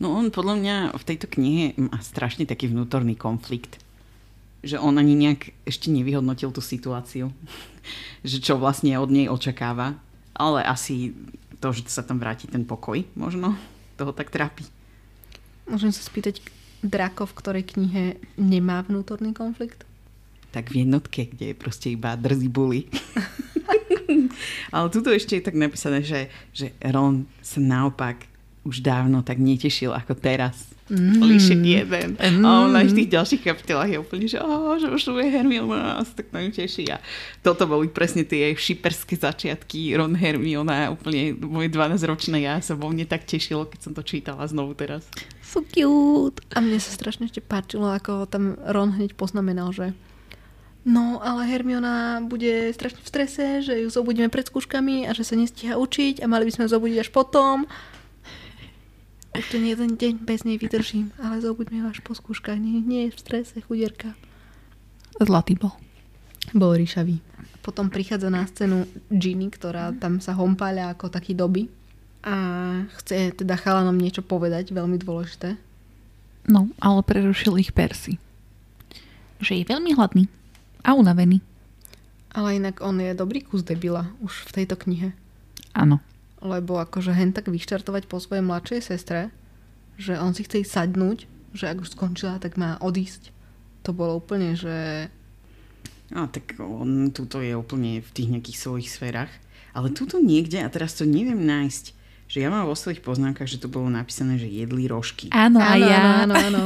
[0.00, 3.78] No on podľa mňa v tejto knihe má strašne taký vnútorný konflikt.
[4.64, 7.30] Že on ani nejak ešte nevyhodnotil tú situáciu.
[8.28, 10.00] že čo vlastne od nej očakáva.
[10.34, 11.12] Ale asi
[11.60, 13.54] to, že sa tam vráti ten pokoj možno,
[14.00, 14.64] toho tak trápi.
[15.68, 16.40] Môžem sa spýtať,
[16.80, 18.04] Drako v ktorej knihe
[18.40, 19.84] nemá vnútorný konflikt?
[20.50, 22.88] Tak v jednotke, kde je proste iba drzý bully.
[24.74, 28.24] Ale tuto ešte je tak napísané, že, že Ron sa naopak
[28.64, 30.72] už dávno tak netešil ako teraz.
[30.90, 31.22] Mm.
[31.22, 32.08] Líšek jeden.
[32.18, 32.42] Mm.
[32.42, 35.30] A on aj v tých ďalších kapitolách je úplne, že, oh, že už tu je
[35.30, 36.90] Hermiona sa tak na ňu teší.
[36.90, 36.98] A
[37.46, 40.90] toto boli presne tie šiperské začiatky Ron Hermiona.
[40.90, 45.06] Úplne moje 12-ročné ja sa vo mne tak tešilo, keď som to čítala znovu teraz.
[45.46, 46.42] So cute.
[46.50, 49.94] A mne sa strašne ešte páčilo, ako tam Ron hneď poznamenal, že
[50.80, 55.36] No, ale Hermiona bude strašne v strese, že ju zobudíme pred skúškami a že sa
[55.36, 57.68] nestíha učiť a mali by sme ju zobudiť až potom.
[59.40, 62.60] Už ten jeden deň bez nej vydržím, ale zobudíme vás po skúškach.
[62.60, 64.12] Nie, nie je v strese, chudierka.
[65.16, 65.72] Zlatý bol.
[66.52, 67.24] Bol ríšavý.
[67.64, 71.72] Potom prichádza na scénu Ginny, ktorá tam sa hompáľa ako taký doby
[72.20, 72.36] a
[73.00, 75.56] chce teda chalanom niečo povedať, veľmi dôležité.
[76.44, 78.20] No, ale prerušil ich Percy.
[79.40, 80.28] Že je veľmi hladný
[80.84, 81.40] a unavený.
[82.36, 85.16] Ale inak on je dobrý kus debila už v tejto knihe.
[85.72, 86.04] Áno.
[86.40, 89.28] Lebo akože hen tak vyštartovať po svojej mladšej sestre,
[90.00, 93.28] že on si chce ísť sadnúť, že ak už skončila, tak má odísť.
[93.84, 95.08] To bolo úplne, že...
[96.10, 99.32] A tak on tuto je úplne v tých nejakých svojich sférach.
[99.76, 101.84] Ale tuto niekde, a teraz to neviem nájsť,
[102.30, 105.30] že ja mám vo svojich poznámkach, že to bolo napísané, že jedli rožky.
[105.34, 106.26] Áno, áno, ja.
[106.26, 106.62] áno, áno.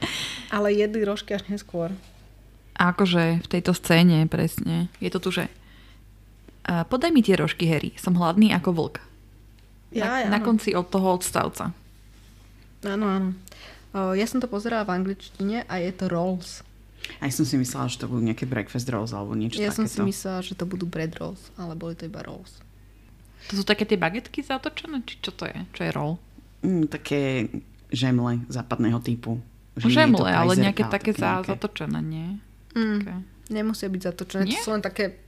[0.54, 1.94] Ale jedli rožky až neskôr.
[2.78, 4.88] Akože v tejto scéne presne.
[4.98, 5.50] Je to tu, že
[6.64, 7.94] podaj mi tie rožky, Harry.
[7.98, 9.09] Som hladný ako vlk.
[9.90, 11.74] Ja, na, na konci od toho odstavca.
[12.82, 13.30] Áno, áno.
[14.14, 16.62] Ja som to pozerala v angličtine a je to rolls.
[17.18, 19.98] Aj som si myslela, že to budú nejaké breakfast rolls alebo niečo ja som si
[19.98, 20.06] takéto.
[20.06, 22.62] myslela, že to budú bread rolls, ale boli to iba rolls.
[23.48, 25.02] To sú také tie bagetky zatočené?
[25.02, 25.58] Či čo to je?
[25.72, 26.14] Čo je roll?
[26.60, 27.50] Mm, také
[27.90, 29.42] žemle západného typu.
[29.74, 32.28] Že Žemle, ale nejaké také za, nejaké- zatočené, nie?
[32.72, 33.18] Mm, Okay.
[33.50, 34.54] Nemusia byť zatočené, Nie?
[34.54, 35.18] to sú len také,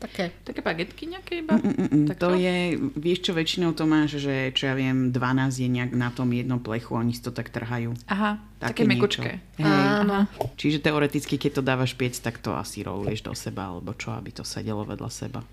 [0.00, 0.32] také.
[0.42, 1.54] Také bagetky nejaké iba?
[1.54, 2.56] Mm, mm, mm, Tak to je,
[2.96, 6.56] vieš čo, väčšinou to máš, že čo ja viem, 12 je nejak na tom jednom
[6.56, 7.92] plechu, oni si to tak trhajú.
[8.08, 9.30] Aha, Také také mekučké.
[9.60, 9.68] Hej.
[9.68, 10.24] Áno.
[10.56, 14.32] Čiže teoreticky, keď to dávaš piec, tak to asi rolluješ do seba, alebo čo, aby
[14.32, 15.44] to sedelo vedľa seba.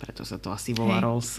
[0.00, 1.04] Preto sa to asi volá Hej.
[1.04, 1.30] rolls.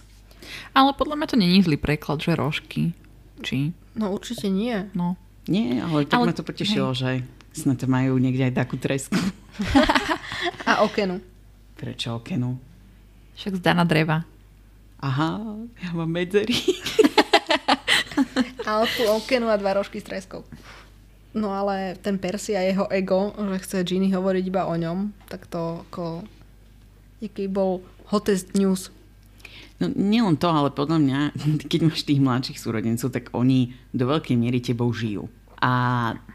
[0.78, 2.94] Ale podľa mňa to není zlý preklad, že rožky.
[3.42, 3.74] Či?
[3.98, 4.88] No určite nie.
[4.94, 5.18] No.
[5.50, 9.18] Nie, ale tak Ale- ma to potešilo, že snad to majú niekde aj takú tresku.
[10.70, 11.20] A okenu.
[11.84, 12.56] Prečo okenu?
[13.36, 14.24] Však zdá na dreva.
[15.04, 15.44] Aha,
[15.84, 16.56] ja mám medzery.
[18.72, 20.48] Alfu, okenu a dva rožky s treskou.
[21.36, 25.44] No ale ten Percy a jeho ego, že chce Ginny hovoriť iba o ňom, tak
[25.52, 26.24] to ako...
[27.20, 28.88] Jaký bol hottest news.
[29.84, 31.20] No nielen to, ale podľa mňa,
[31.68, 35.28] keď máš tých mladších súrodencov, tak oni do veľkej miery tebou žijú.
[35.64, 35.74] A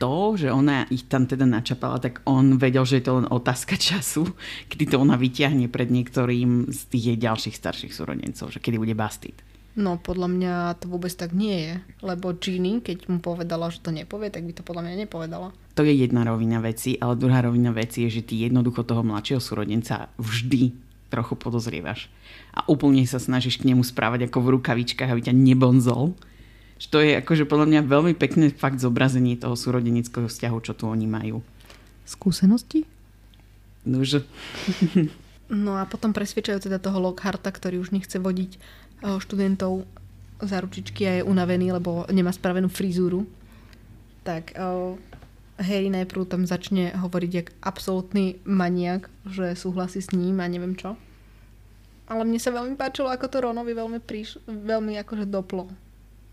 [0.01, 3.77] to, že ona ich tam teda načapala, tak on vedel, že je to len otázka
[3.77, 4.25] času,
[4.73, 8.97] kedy to ona vyťahne pred niektorým z tých jej ďalších starších súrodencov, že kedy bude
[8.97, 9.37] bastid.
[9.79, 11.75] No, podľa mňa to vôbec tak nie je.
[12.03, 15.55] Lebo Ginny, keď mu povedala, že to nepovie, tak by to podľa mňa nepovedala.
[15.79, 19.39] To je jedna rovina veci, ale druhá rovina veci je, že ty jednoducho toho mladšieho
[19.39, 20.75] súrodenca vždy
[21.15, 22.11] trochu podozrievaš.
[22.57, 26.19] A úplne sa snažíš k nemu správať ako v rukavičkách, aby ťa nebonzol.
[26.79, 30.87] Že to je akože podľa mňa veľmi pekné fakt zobrazenie toho súrodenického vzťahu, čo tu
[30.87, 31.43] oni majú.
[32.07, 32.87] Skúsenosti?
[33.83, 34.23] Nože,
[35.49, 39.89] No a potom presvedčajú teda toho Lockharta, ktorý už nechce vodiť eh, študentov
[40.39, 43.25] za ručičky a je unavený, lebo nemá spravenú frizúru.
[44.29, 44.95] Tak eh,
[45.59, 51.01] Harry najprv tam začne hovoriť jak absolútny maniak, že súhlasí s ním a neviem čo.
[52.09, 55.69] Ale mne sa veľmi páčilo, ako to Ronovi veľmi, príš, veľmi akože doplo.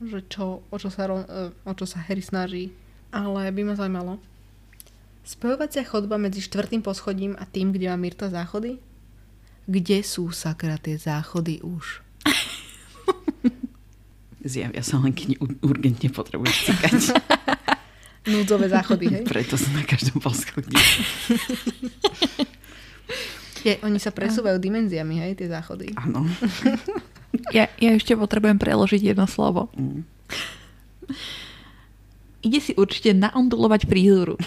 [0.04, 2.76] Že čo, o, čo sa eh, o čo sa Harry snaží.
[3.16, 4.20] Ale by ma zaujímalo.
[5.26, 8.78] Spojovacia chodba medzi štvrtým poschodím a tým, kde má Mirta záchody?
[9.66, 12.06] Kde sú sakra tie záchody už?
[14.46, 17.18] zjavia sa len, keď urgentne potrebuješ cikať.
[18.32, 19.24] Núdzové záchody, hej?
[19.26, 20.74] Preto sú na každom poschodí.
[23.66, 25.90] Je, oni sa presúvajú dimenziami, hej, tie záchody.
[25.98, 26.30] Áno.
[27.52, 29.70] Ja, ja ešte potrebujem preložiť jedno slovo.
[29.76, 30.02] Mm.
[32.42, 34.38] Ide si určite naondulovať prízuru.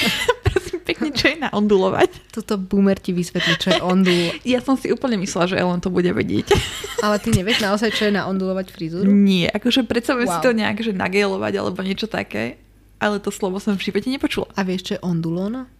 [0.46, 2.30] Prosím pekne, čo je naondulovať?
[2.30, 4.30] Toto boomer ti vysvetlí, čo je ondul.
[4.46, 6.54] Ja som si úplne myslela, že Ellen to bude vedieť.
[7.04, 9.10] Ale ty nevieš naozaj, čo je naondulovať frizúru?
[9.10, 10.46] Nie, akože predstavujem si Wow.
[10.46, 12.58] to nejak, že nagelovať alebo niečo také.
[12.98, 14.50] Ale to slovo som v živote nepočula.
[14.58, 15.70] A vieš, čo je ondulóna?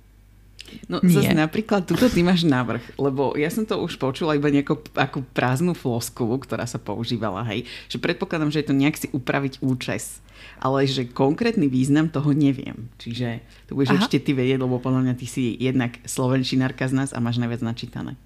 [0.88, 1.20] No Nie.
[1.20, 5.24] zase napríklad tuto ty máš návrh, lebo ja som to už počula iba nejakú ako
[5.36, 10.24] prázdnu floskulu, ktorá sa používala, hej, že predpokladám, že je to nejak si upraviť účes,
[10.58, 12.88] ale že konkrétny význam toho neviem.
[12.98, 13.96] Čiže to budeš Aha.
[14.02, 17.62] určite ty vedieť, lebo podľa mňa ty si jednak slovenčinárka z nás a máš najviac
[17.62, 18.16] načítané.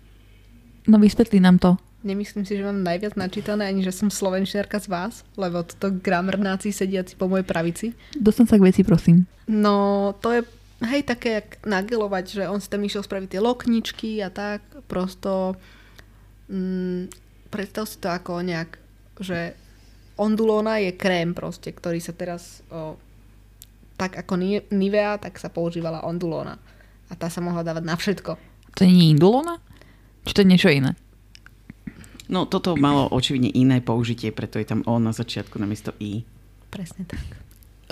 [0.86, 1.78] No vysvetlí nám to.
[2.02, 6.74] Nemyslím si, že mám najviac načítané, ani že som slovenčiarka z vás, lebo toto gramernáci
[6.74, 7.86] sediaci po mojej pravici.
[8.18, 9.30] Dostan sa k veci, prosím.
[9.46, 10.42] No, to je,
[10.86, 15.54] hej, také jak nagelovať, že on si tam išiel spraviť tie lokničky a tak, prosto
[16.50, 17.12] mm,
[17.52, 18.80] predstav si to ako nejak,
[19.20, 19.54] že
[20.16, 22.96] ondulóna je krém proste, ktorý sa teraz o,
[23.96, 26.58] tak ako Ni- Nivea, tak sa používala ondulóna.
[27.10, 28.32] A tá sa mohla dávať na všetko.
[28.76, 29.60] To nie je indulona?
[30.24, 30.96] Či to je niečo iné?
[32.32, 36.24] No toto malo očividne iné použitie, preto je tam O na začiatku namiesto I.
[36.72, 37.20] Presne tak.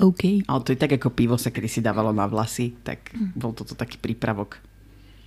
[0.01, 0.49] OK.
[0.49, 3.77] Ale to je tak ako pivo sa kedy si dávalo na vlasy, tak bol toto
[3.77, 4.59] taký prípravok.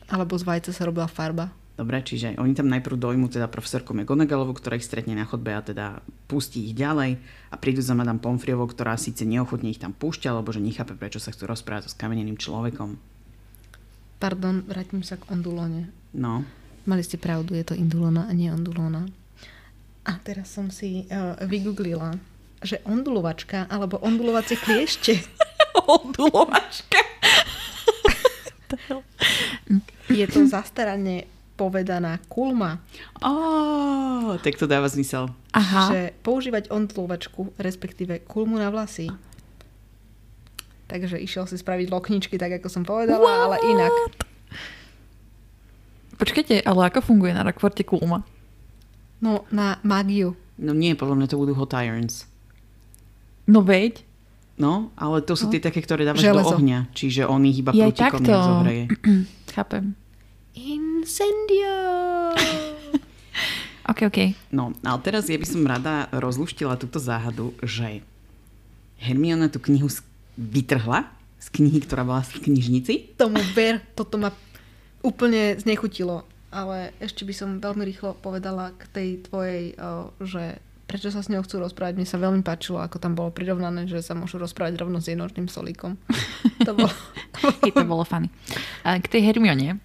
[0.10, 1.54] Alebo z vajca sa robila farba.
[1.74, 5.66] Dobre, čiže oni tam najprv dojmu teda profesorku McGonagallovu, ktorá ich stretne na chodbe a
[5.66, 7.18] teda pustí ich ďalej
[7.50, 11.18] a prídu za Madame Pomfriovou, ktorá síce neochotne ich tam púšťa, lebo že nechápe, prečo
[11.18, 12.94] sa chcú rozprávať so skameneným človekom.
[14.22, 15.90] Pardon, vrátim sa k ondulóne.
[16.14, 16.46] No,
[16.84, 19.08] Mali ste pravdu, je to indulona a nie ondulóna.
[20.04, 22.20] A teraz som si uh, vygooglila,
[22.64, 25.20] že ondulovačka alebo ondulovacie kliešte
[25.84, 27.02] Ondulovačka.
[30.10, 32.82] je to zastarane povedaná kulma.
[33.22, 35.30] oh, tak to dáva zmysel.
[35.54, 35.94] Aha.
[35.94, 39.14] Že používať ondulovačku, respektíve kulmu na vlasy.
[40.90, 43.94] Takže išiel si spraviť lokničky, tak ako som povedala, ale inak.
[46.18, 48.22] Počkajte, ale ako funguje na rakvorte kulma?
[49.22, 50.38] No, na mágiu.
[50.60, 52.30] No nie, podľa mňa to budú hot irons.
[53.48, 54.04] No veď.
[54.54, 56.54] No, ale to sú tie také, ktoré dávaš Železo.
[56.54, 58.30] do ohňa, čiže on ich iba prútikom takto.
[58.30, 58.84] nezohreje.
[59.58, 59.98] Chápem.
[60.54, 61.78] Incendio!
[63.92, 64.20] OK, OK.
[64.54, 68.06] No, ale teraz ja by som rada rozluštila túto záhadu, že
[69.02, 69.92] Hermiona tú knihu
[70.40, 73.20] vytrhla z knihy, ktorá bola v knižnici.
[73.20, 74.32] Tomu ver, toto ma
[75.04, 76.24] úplne znechutilo.
[76.54, 79.64] Ale ešte by som veľmi rýchlo povedala k tej tvojej,
[80.22, 81.98] že prečo sa s ňou chcú rozprávať.
[81.98, 85.48] Mne sa veľmi páčilo, ako tam bolo prirovnané, že sa môžu rozprávať rovno s jednočným
[85.48, 85.98] solíkom.
[86.64, 86.92] To bolo...
[87.68, 88.32] Je to bolo funny.
[88.88, 89.84] A K tej Hermione,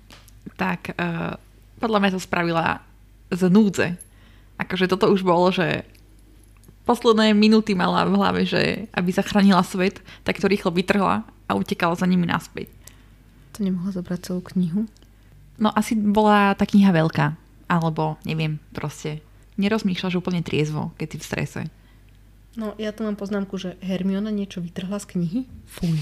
[0.54, 1.34] tak uh,
[1.82, 2.86] podľa mňa to spravila
[3.34, 3.98] z núdze.
[4.62, 5.82] Akože toto už bolo, že
[6.86, 11.98] posledné minúty mala v hlave, že aby zachránila svet, tak to rýchlo vytrhla a utekala
[11.98, 12.70] za nimi naspäť.
[13.58, 14.86] To nemohla zobrať celú knihu.
[15.58, 17.34] No asi bola tá kniha veľká.
[17.68, 19.20] Alebo, neviem, proste
[19.58, 21.60] nerozmýšľaš úplne triezvo, keď si v strese.
[22.58, 25.40] No, ja tu mám poznámku, že Hermiona niečo vytrhla z knihy.
[25.66, 25.98] Fuj.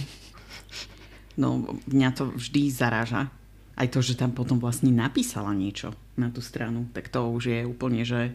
[1.37, 3.29] No, mňa to vždy zaráža.
[3.77, 7.61] Aj to, že tam potom vlastne napísala niečo na tú stranu, tak to už je
[7.69, 8.33] úplne, že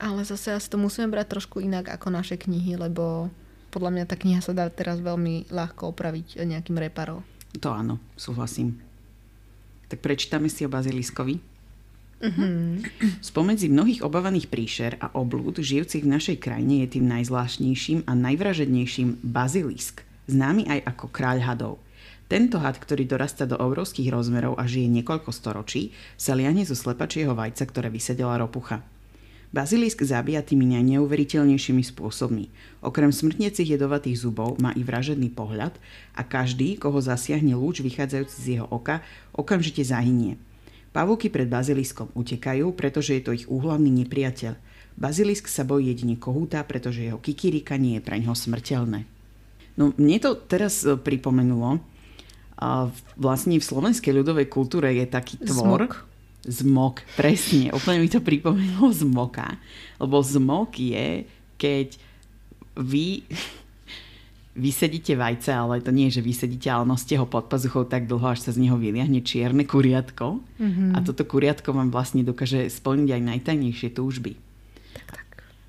[0.00, 3.28] Ale zase asi to musíme brať trošku inak ako naše knihy, lebo
[3.68, 7.20] podľa mňa tá kniha sa dá teraz veľmi ľahko opraviť nejakým reparom.
[7.60, 8.80] To áno, súhlasím.
[9.92, 11.38] Tak prečítame si o baziliskovi.
[12.24, 13.20] Mm-hmm.
[13.20, 19.20] Spomedzi mnohých obávaných príšer a oblúd žijúcich v našej krajine je tým najzvláštnejším a najvražednejším
[19.20, 21.74] bazilisk, známy aj ako kráľ hadov.
[22.24, 27.36] Tento had, ktorý dorastá do obrovských rozmerov a žije niekoľko storočí, sa liane zo slepačieho
[27.36, 28.80] vajca, ktoré vysedela ropucha.
[29.52, 32.48] Bazilisk zabíja tými najneuveriteľnejšími spôsobmi.
[32.82, 35.76] Okrem smrtnecích jedovatých zubov má i vražedný pohľad
[36.16, 39.04] a každý, koho zasiahne lúč vychádzajúci z jeho oka,
[39.36, 40.40] okamžite zahynie.
[40.94, 44.54] Pavúky pred baziliskom utekajú, pretože je to ich úhlavný nepriateľ.
[44.94, 49.02] Bazilisk sa bojí jedine kohúta, pretože jeho kikirikanie je pre ňoho smrteľné.
[49.74, 51.82] No mne to teraz e, pripomenulo,
[52.54, 52.86] a
[53.18, 55.90] vlastne v slovenskej ľudovej kultúre je taký tvor.
[55.90, 55.92] Zmok.
[56.44, 57.74] Zmok, presne.
[57.74, 59.58] Úplne mi to pripomenulo zmoka.
[59.98, 61.26] Lebo zmok je,
[61.58, 61.98] keď
[62.78, 63.26] vy
[64.54, 68.46] vysedíte vajce, ale to nie že vysedíte, ale nosíte ho pod pazuchou tak dlho, až
[68.46, 70.38] sa z neho vyliahne čierne kuriatko.
[70.38, 70.90] Mm-hmm.
[70.94, 74.38] A toto kuriatko vám vlastne dokáže splniť aj najtajnejšie túžby.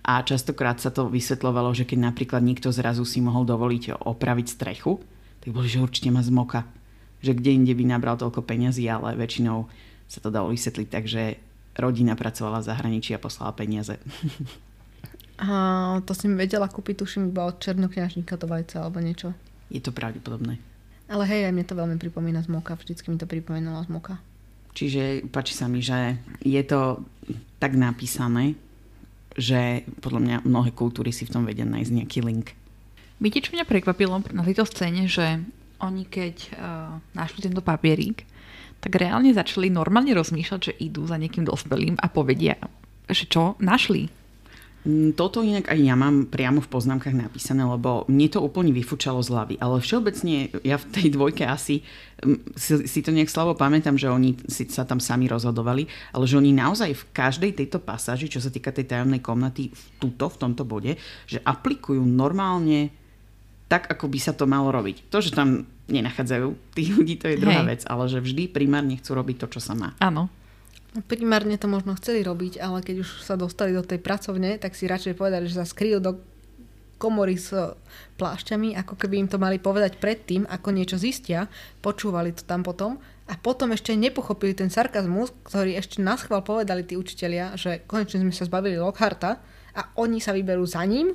[0.05, 5.01] A častokrát sa to vysvetľovalo, že keď napríklad niekto zrazu si mohol dovoliť opraviť strechu,
[5.41, 6.69] tak boli, že určite má zmoka.
[7.25, 9.65] Že kde inde by nabral toľko peňazí, ale väčšinou
[10.05, 11.41] sa to dalo vysvetliť tak, že
[11.73, 13.97] rodina pracovala v zahraničí a poslala peniaze.
[15.35, 15.49] A
[16.07, 19.35] to si mi vedela kúpiť, tuším, iba od černokňažníka to vajce alebo niečo.
[19.67, 20.61] Je to pravdepodobné.
[21.11, 22.79] Ale hej, aj mne to veľmi pripomína zmoka.
[22.79, 24.17] Vždycky mi to pripomínala zmoka.
[24.75, 27.03] Čiže páči sa mi, že je to
[27.59, 28.59] tak napísané,
[29.35, 32.55] že podľa mňa mnohé kultúry si v tom vedia nájsť nejaký link.
[33.19, 35.39] Viete, čo mňa prekvapilo na tejto scéne, že
[35.79, 38.27] oni keď uh, našli tento papierík,
[38.83, 42.59] tak reálne začali normálne rozmýšľať, že idú za niekým dospelým a povedia,
[43.07, 44.11] že čo našli.
[44.85, 49.19] Mm, Toto inak aj ja mám priamo v poznámkach napísané, lebo mne to úplne vyfúčalo
[49.25, 49.55] z hlavy.
[49.57, 51.81] Ale všeobecne ja v tej dvojke asi
[52.21, 56.29] mm, si, si to nejak slabo pamätám, že oni si sa tam sami rozhodovali, ale
[56.29, 60.29] že oni naozaj v každej tejto pasáži, čo sa týka tej tajomnej komnaty, v tuto,
[60.29, 62.93] v tomto bode, že aplikujú normálne
[63.65, 65.09] tak, ako by sa to malo robiť.
[65.09, 67.69] To, že tam nenachádzajú tých ľudí, to je druhá Hej.
[67.69, 69.97] vec, ale že vždy primárne chcú robiť to, čo sa má.
[69.97, 70.29] Áno.
[70.95, 74.79] No, Primárne to možno chceli robiť, ale keď už sa dostali do tej pracovne, tak
[74.79, 76.23] si radšej povedali, že sa skryjú do
[76.95, 77.51] komory s
[78.15, 81.51] plášťami, ako keby im to mali povedať predtým, ako niečo zistia,
[81.83, 82.95] počúvali to tam potom
[83.27, 88.23] a potom ešte nepochopili ten sarkazmus, ktorý ešte na schvál povedali tí učitelia, že konečne
[88.23, 89.43] sme sa zbavili Lockharta
[89.75, 91.11] a oni sa vyberú za ním,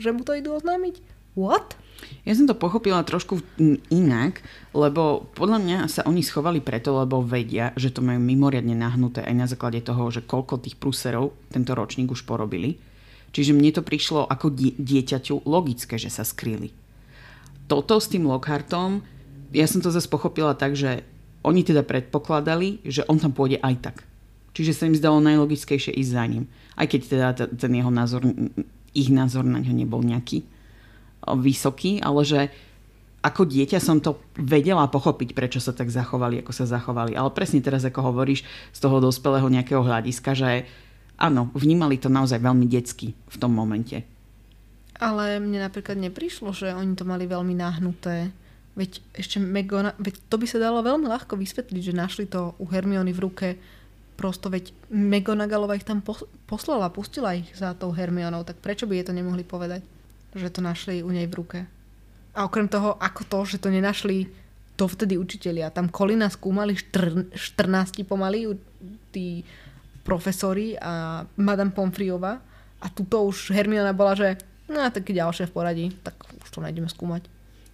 [0.00, 1.04] že mu to idú oznámiť.
[1.36, 1.76] What?
[2.22, 3.42] Ja som to pochopila trošku
[3.90, 4.42] inak,
[4.78, 9.34] lebo podľa mňa sa oni schovali preto, lebo vedia, že to majú mimoriadne nahnuté aj
[9.34, 12.78] na základe toho, že koľko tých prúserov tento ročník už porobili.
[13.34, 16.70] Čiže mne to prišlo ako die- dieťaťu logické, že sa skryli.
[17.66, 19.04] Toto s tým Lockhartom,
[19.52, 21.04] ja som to zase pochopila tak, že
[21.42, 23.96] oni teda predpokladali, že on tam pôjde aj tak.
[24.56, 26.44] Čiže sa im zdalo najlogickejšie ísť za ním.
[26.78, 28.24] Aj keď teda ten jeho názor,
[28.96, 30.42] ich názor na ňo nebol nejaký
[31.36, 32.40] vysoký, ale že
[33.18, 37.18] ako dieťa som to vedela pochopiť, prečo sa tak zachovali, ako sa zachovali.
[37.18, 40.70] Ale presne teraz, ako hovoríš, z toho dospelého nejakého hľadiska, že
[41.18, 44.06] áno, vnímali to naozaj veľmi detsky v tom momente.
[44.98, 48.30] Ale mne napríklad neprišlo, že oni to mali veľmi nahnuté.
[48.78, 52.66] Veď ešte Megona, veď to by sa dalo veľmi ľahko vysvetliť, že našli to u
[52.70, 53.48] Hermiony v ruke.
[54.14, 59.02] Prosto veď McGonagallová ich tam pos- poslala, pustila ich za tou Hermionou, tak prečo by
[59.02, 59.82] je to nemohli povedať?
[60.34, 61.58] Že to našli u nej v ruke.
[62.38, 64.30] A okrem toho, ako to, že to nenašli
[64.78, 65.74] dovtedy učitelia.
[65.74, 68.54] Tam Kolina skúmali štr- 14 pomaly
[69.10, 69.42] tí
[70.06, 72.38] profesori a Madame Pomfriova
[72.78, 74.38] a tuto už Hermiona bola, že
[74.70, 77.26] no a taký ďalšie v poradí, tak už to nájdeme skúmať.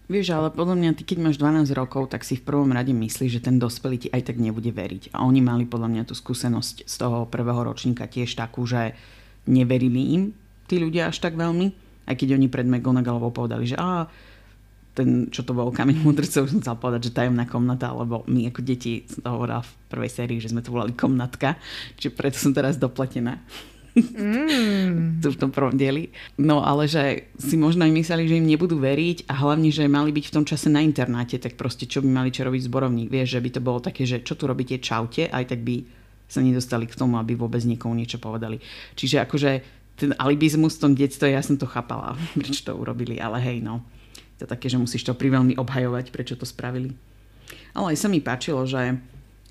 [0.04, 3.40] Vieš, ale podľa mňa ty, keď máš 12 rokov, tak si v prvom rade myslíš,
[3.40, 5.16] že ten dospelý ti aj tak nebude veriť.
[5.16, 8.92] A oni mali podľa mňa tú skúsenosť z toho prvého ročníka tiež takú, že
[9.48, 10.22] neverili im
[10.68, 11.72] tí ľudia až tak veľmi.
[12.04, 14.04] Aj keď oni pred McGonagallovou povedali, že á,
[14.94, 18.62] ten, čo to bol kameň mudrcov, som chcel povedať, že tajomná komnata, lebo my ako
[18.62, 21.58] deti, som to hovorila v prvej sérii, že sme to volali komnatka,
[21.98, 23.42] čiže preto som teraz dopletená
[23.94, 25.18] Mm.
[25.22, 26.10] tu v tom prvom dieli.
[26.34, 30.10] No ale že si možno aj mysleli, že im nebudú veriť a hlavne, že mali
[30.10, 33.08] byť v tom čase na internáte, tak proste čo by mali čo robiť zborovník.
[33.08, 35.86] Vieš, že by to bolo také, že čo tu robíte, čaute, aj tak by
[36.26, 38.58] sa nedostali k tomu, aby vôbec niekomu niečo povedali.
[38.98, 39.50] Čiže akože
[39.94, 43.86] ten alibizmus v tom detstve, ja som to chápala, prečo to urobili, ale hej, no.
[44.42, 46.94] To také, že musíš to priveľmi obhajovať, prečo to spravili.
[47.74, 48.98] Ale aj sa mi páčilo, že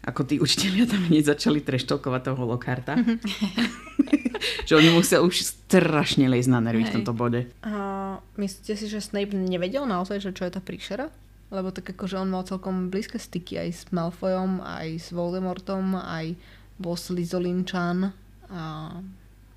[0.04, 3.00] ako tí učiteľia tam hneď začali treštolkovať toho holokarta.
[4.68, 6.96] že oni musia už strašne lejsť na nervy v Hej.
[7.00, 7.48] tomto bode.
[7.64, 11.08] A myslíte si, že Snape nevedel naozaj, že čo je tá príšera?
[11.54, 16.34] Lebo tak akože on mal celkom blízke styky aj s Malfoyom, aj s Voldemortom, aj
[16.82, 18.12] bol Slytherinčan
[18.50, 18.64] a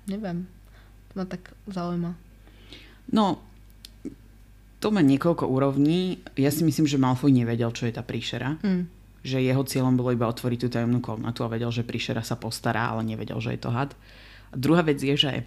[0.05, 0.45] neviem.
[1.11, 2.13] To ma tak zaujíma.
[3.11, 3.41] No,
[4.77, 6.21] to má niekoľko úrovní.
[6.37, 8.61] Ja si myslím, že Malfoy nevedel, čo je tá príšera.
[8.61, 8.85] Mm.
[9.25, 12.93] Že jeho cieľom bolo iba otvoriť tú tajomnú komnatu a vedel, že príšera sa postará,
[12.93, 13.97] ale nevedel, že je to had.
[14.53, 15.43] A druhá vec je, že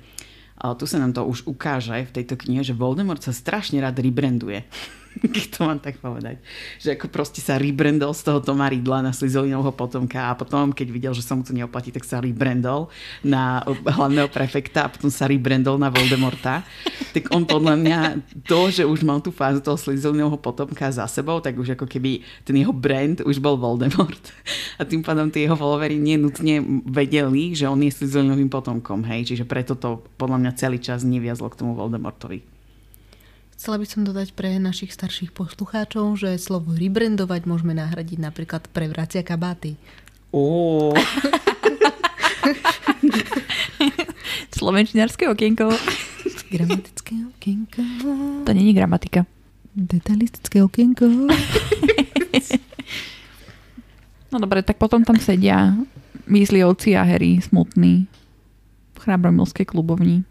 [0.76, 4.68] tu sa nám to už ukáže v tejto knihe, že Voldemort sa strašne rád rebranduje.
[5.34, 6.38] Keď to mám tak povedať.
[6.78, 10.88] Že ako proste sa rebrandol z toho Toma Ridla na Slizolinovho potomka a potom, keď
[10.88, 12.88] videl, že sa mu to neoplatí, tak sa rebrandol
[13.26, 16.62] na hlavného prefekta a potom sa rebrandol na Voldemorta.
[17.11, 17.98] Tak on podľa mňa
[18.46, 22.22] to, že už mal tú fázu toho Slizolinovho potomka za sebou, tak už ako keby
[22.46, 24.22] ten jeho brand už bol Voldemort.
[24.78, 29.02] A tým pádom tí jeho followery nenutne vedeli, že on je Slizolinovým potomkom.
[29.11, 29.34] Hej?
[29.34, 32.59] Čiže preto to podľa mňa celý čas neviazlo k tomu Voldemortovi.
[33.61, 39.20] Chcela by som dodať pre našich starších poslucháčov, že slovo rebrandovať môžeme nahradiť napríklad prevracia
[39.20, 39.76] kabáty.
[40.32, 40.96] Ó,
[44.56, 45.76] Slovenčinárske okienko.
[46.48, 47.84] Gramatické okienko.
[48.48, 49.28] To není gramatika.
[49.76, 51.04] Detalistické okienko.
[54.30, 55.74] No dobre, tak potom tam sedia
[56.30, 58.06] Weasleyovci a Harry smutný
[58.94, 60.22] v chrábromilskej klubovni.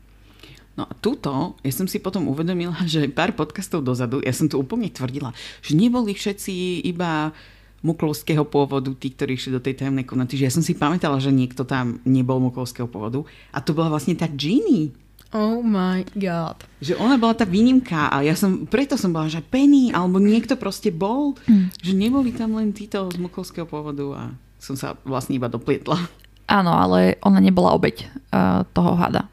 [0.80, 4.56] No a túto, ja som si potom uvedomila, že pár podcastov dozadu, ja som tu
[4.56, 7.36] úplne tvrdila, že neboli všetci iba
[7.84, 11.32] muklovského pôvodu, tí, ktorí išli do tej tajomnej komnaty, že ja som si pamätala, že
[11.32, 14.92] niekto tam nebol muklovského pôvodu a to bola vlastne tá Ginny.
[15.30, 16.66] Oh my god.
[16.82, 20.58] Že ona bola tá výnimka a ja som, preto som bola, že Penny, alebo niekto
[20.58, 21.86] proste bol, mm.
[21.86, 24.24] že neboli tam len títo z muklovského pôvodu a
[24.58, 26.02] som sa vlastne iba doplietla.
[26.50, 29.30] Áno, ale ona nebola obeď uh, toho hada.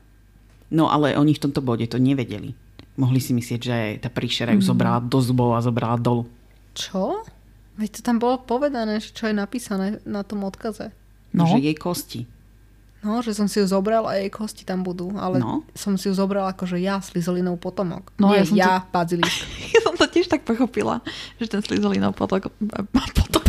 [0.69, 2.55] No ale oni v tomto bode to nevedeli.
[2.97, 6.25] Mohli si myslieť, že tá príšera ju zobrala do zubov a zobrala dolu.
[6.73, 7.23] Čo?
[7.77, 10.91] Veď to tam bolo povedané, že čo je napísané na tom odkaze.
[11.37, 11.45] No.
[11.45, 12.21] Že jej kosti.
[13.05, 15.63] No, že som si ju zobral a jej kosti tam budú, ale No.
[15.77, 18.11] som si ju zobral ako, že ja, Slizolinov potomok.
[18.17, 19.45] No, Nie, ja som ja, Bazilisk.
[19.77, 21.05] Ja som to tiež tak pochopila,
[21.37, 22.49] že ten Slytherinov potok...
[23.13, 23.45] potok.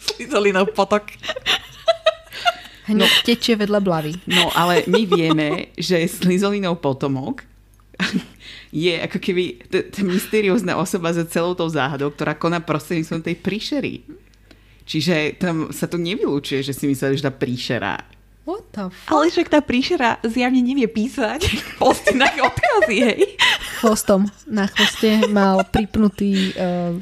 [0.00, 1.04] Slytherinov potok.
[2.90, 4.12] Hneď tečie vedľa blavy.
[4.26, 7.46] No ale my vieme, že Slizolinov potomok
[8.74, 13.36] je ako keby t- t- mysteriózna osoba za celou tou záhadou, ktorá koná prostredníctvom tej
[13.38, 13.94] príšery.
[14.82, 18.02] Čiže tam sa to nevylučuje, že si mysleli, že tá príšera.
[18.42, 19.14] What the fuck?
[19.14, 21.46] Ale však tá príšera zjavne nevie písať
[21.82, 23.20] postinách odkazy, hej.
[23.78, 24.26] Chvostom.
[24.50, 26.98] Na chvoste mal pripnutý uh,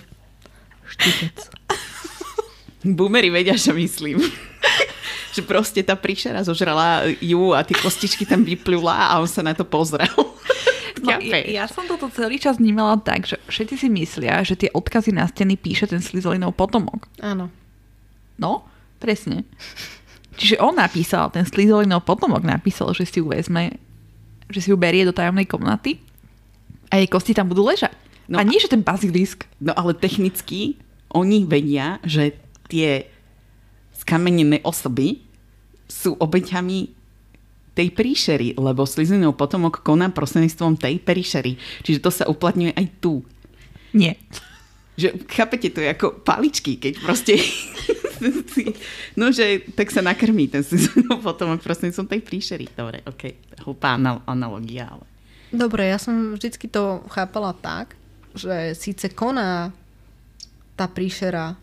[0.84, 1.48] štipec.
[2.84, 4.20] Boomery vedia, čo myslím.
[5.40, 9.56] Že proste tá príšera zožrala ju a tie kostičky tam vyplula a on sa na
[9.56, 10.12] to pozrel.
[11.00, 14.68] No, ja, ja som toto celý čas vnímala tak, že všetci si myslia, že tie
[14.68, 17.08] odkazy na steny píše ten Slytherinov potomok.
[17.24, 17.48] Áno.
[18.36, 18.68] No,
[19.00, 19.48] presne.
[20.36, 23.80] Čiže on napísal, ten Slytherinov potomok napísal, že si ju vezme,
[24.52, 26.04] že si ju berie do tajomnej komnaty
[26.92, 27.96] a jej kosti tam budú ležať.
[28.28, 29.48] No, a nie, že ten bazilisk.
[29.56, 30.76] No ale technicky
[31.10, 32.36] oni vedia, že
[32.70, 33.08] tie
[33.96, 35.29] skamenené osoby
[35.90, 37.00] sú obeťami
[37.74, 41.58] tej príšery, lebo Slytherinov potomok koná prostredníctvom tej príšery.
[41.82, 43.26] Čiže to sa uplatňuje aj tu.
[43.94, 44.18] Nie.
[44.98, 47.38] Že, chápete, to je ako paličky, keď proste...
[49.20, 52.66] no, že tak sa nakrmí ten Slytherinov potomok prostredníctvom tej príšery.
[52.74, 55.06] Dobre, ok, hlupá anal- analogia, ale...
[55.50, 57.98] Dobre, ja som vždycky to chápala tak,
[58.38, 59.74] že síce koná
[60.78, 61.58] tá príšera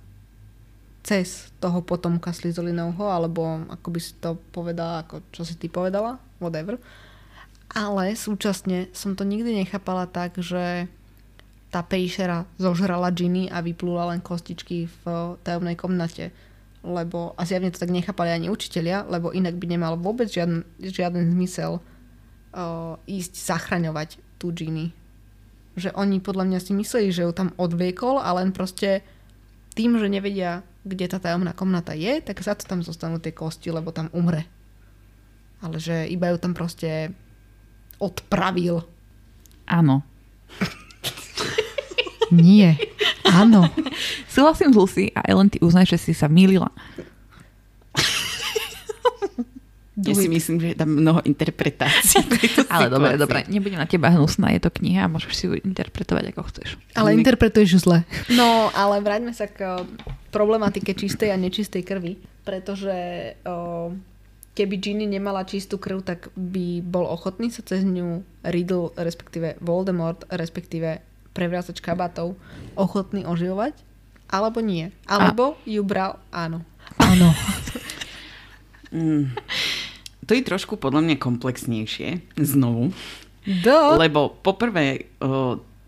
[1.08, 6.20] cez toho potomka Slizolinovho, alebo ako by si to povedala, ako čo si ty povedala,
[6.44, 6.76] whatever.
[7.72, 10.92] Ale súčasne som to nikdy nechápala tak, že
[11.72, 15.04] tá príšera zožrala Ginny a vyplula len kostičky v
[15.48, 16.36] tajomnej komnate.
[16.84, 21.32] Lebo, a zjavne to tak nechápali ani učitelia, lebo inak by nemal vôbec žiaden, žiaden
[21.32, 24.92] zmysel uh, ísť zachraňovať tú Ginny.
[25.80, 29.04] Že oni podľa mňa si mysleli, že ju tam odviekol a len proste
[29.76, 33.70] tým, že nevedia, kde tá tajomná komnata je, tak za to tam zostanú tie kosti,
[33.70, 34.48] lebo tam umre.
[35.60, 37.12] Ale že iba ju tam proste
[38.00, 38.86] odpravil.
[39.68, 40.06] Áno.
[42.32, 42.80] Nie.
[43.28, 43.68] Áno.
[44.32, 46.72] Súhlasím s Lucy a Ellen, ty uznaj, že si sa mýlila.
[49.98, 52.22] Ja si myslím, že je tam mnoho interpretácií.
[52.70, 56.38] Ale dobre, dobre, nebudem na teba hnusná, je to kniha a môžeš si ju interpretovať
[56.38, 56.78] ako chceš.
[56.94, 58.00] Ale interpretuješ ju zle.
[58.38, 59.82] No, ale vráťme sa k
[60.38, 62.94] problematike čistej a nečistej krvi, pretože
[63.42, 63.90] o,
[64.54, 70.30] keby Ginny nemala čistú krv, tak by bol ochotný sa cez ňu Riddle, respektíve Voldemort,
[70.30, 71.02] respektíve
[71.34, 72.38] prevrácač kabátov,
[72.78, 73.74] ochotný oživovať?
[74.30, 74.94] Alebo nie?
[75.10, 76.22] Alebo ju bral?
[76.30, 76.62] Áno.
[77.02, 77.34] Áno.
[78.88, 79.36] Mm.
[80.24, 82.96] To je trošku podľa mňa komplexnejšie, znovu.
[83.44, 84.00] Do.
[84.00, 85.12] Lebo poprvé,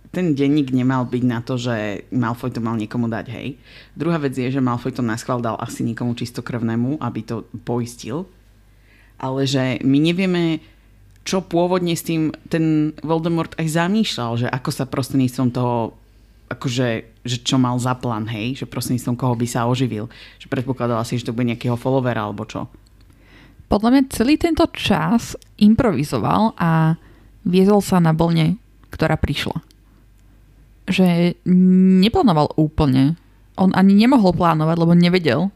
[0.10, 3.62] ten denník nemal byť na to, že Malfoy to mal niekomu dať, hej.
[3.94, 8.26] Druhá vec je, že Malfoy to naschvál dal asi niekomu čistokrvnému, aby to poistil.
[9.22, 10.66] Ale že my nevieme,
[11.22, 15.94] čo pôvodne s tým ten Voldemort aj zamýšľal, že ako sa prostredníctvom toho
[16.50, 16.88] akože,
[17.22, 20.10] že čo mal za plán, hej, že prostredníctvom koho by sa oživil.
[20.42, 22.66] Že predpokladal asi, že to bude nejakého followera alebo čo.
[23.70, 26.98] Podľa mňa celý tento čas improvizoval a
[27.46, 28.58] viezol sa na vlne,
[28.90, 29.69] ktorá prišla.
[30.90, 31.38] Že
[32.02, 33.16] neplánoval úplne.
[33.56, 35.54] On ani nemohol plánovať, lebo nevedel,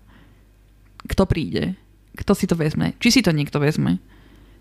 [1.09, 1.73] kto príde.
[2.13, 2.93] Kto si to vezme.
[3.01, 3.97] Či si to niekto vezme.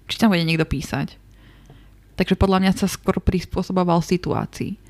[0.08, 1.20] Či tam bude niekto písať.
[2.16, 4.80] Takže podľa mňa sa skôr prispôsoboval situácii.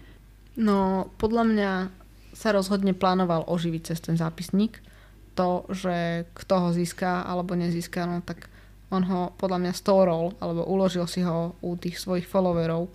[0.59, 1.71] No, podľa mňa
[2.33, 4.79] sa rozhodne plánoval oživiť cez ten zápisník.
[5.35, 8.53] To, že kto ho získa alebo nezíska, no tak
[8.93, 12.93] on ho podľa mňa stórol alebo uložil si ho u tých svojich followerov.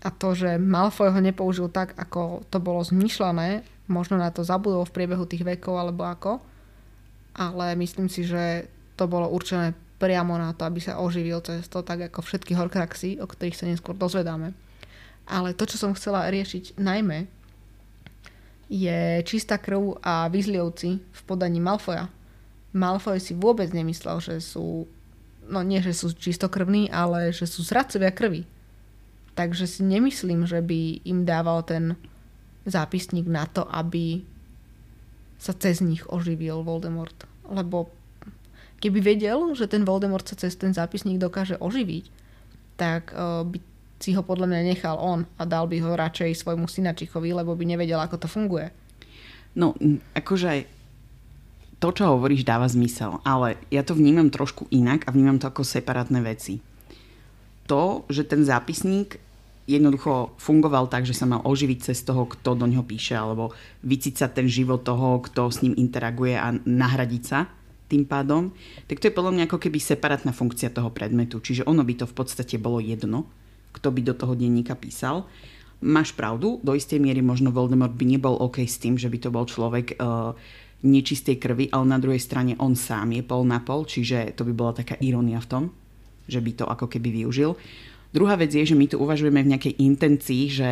[0.00, 4.88] A to, že Malfoy ho nepoužil tak, ako to bolo zmyšľané, možno na to zabudol
[4.88, 6.40] v priebehu tých vekov alebo ako,
[7.36, 11.84] ale myslím si, že to bolo určené priamo na to, aby sa oživil cez to,
[11.84, 14.56] tak ako všetky horcruxy, o ktorých sa neskôr dozvedáme.
[15.28, 17.28] Ale to, čo som chcela riešiť najmä,
[18.70, 22.08] je čistá krv a vyzlievci v podaní Malfoja.
[22.70, 24.86] Malfoy si vôbec nemyslel, že sú,
[25.50, 28.46] no nie, že sú čistokrvní, ale že sú zradcovia krvi.
[29.40, 31.96] Takže si nemyslím, že by im dával ten
[32.68, 34.20] zápisník na to, aby
[35.40, 37.16] sa cez nich oživil Voldemort.
[37.48, 37.88] Lebo
[38.84, 42.04] keby vedel, že ten Voldemort sa cez ten zápisník dokáže oživiť,
[42.76, 43.64] tak uh, by
[43.96, 47.64] si ho podľa mňa nechal on a dal by ho radšej svojmu synačichovi, lebo by
[47.64, 48.68] nevedel, ako to funguje.
[49.56, 49.72] No,
[50.12, 50.68] akože
[51.80, 55.64] to, čo hovoríš, dáva zmysel, ale ja to vnímam trošku inak a vnímam to ako
[55.64, 56.60] separátne veci.
[57.72, 59.29] To, že ten zápisník
[59.78, 63.54] jednoducho fungoval tak, že sa mal oživiť cez toho, kto do ňoho píše, alebo
[63.86, 67.46] vycícať ten život toho, kto s ním interaguje a nahradiť sa
[67.90, 68.54] tým pádom,
[68.86, 71.42] tak to je podľa mňa ako keby separátna funkcia toho predmetu.
[71.42, 73.26] Čiže ono by to v podstate bolo jedno,
[73.74, 75.26] kto by do toho denníka písal.
[75.82, 79.34] Máš pravdu, do istej miery možno Voldemort by nebol OK s tým, že by to
[79.34, 80.36] bol človek uh,
[80.86, 84.52] nečistej krvi, ale na druhej strane on sám je pol na pol, čiže to by
[84.54, 85.64] bola taká irónia v tom,
[86.30, 87.58] že by to ako keby využil.
[88.10, 90.70] Druhá vec je, že my tu uvažujeme v nejakej intencii, že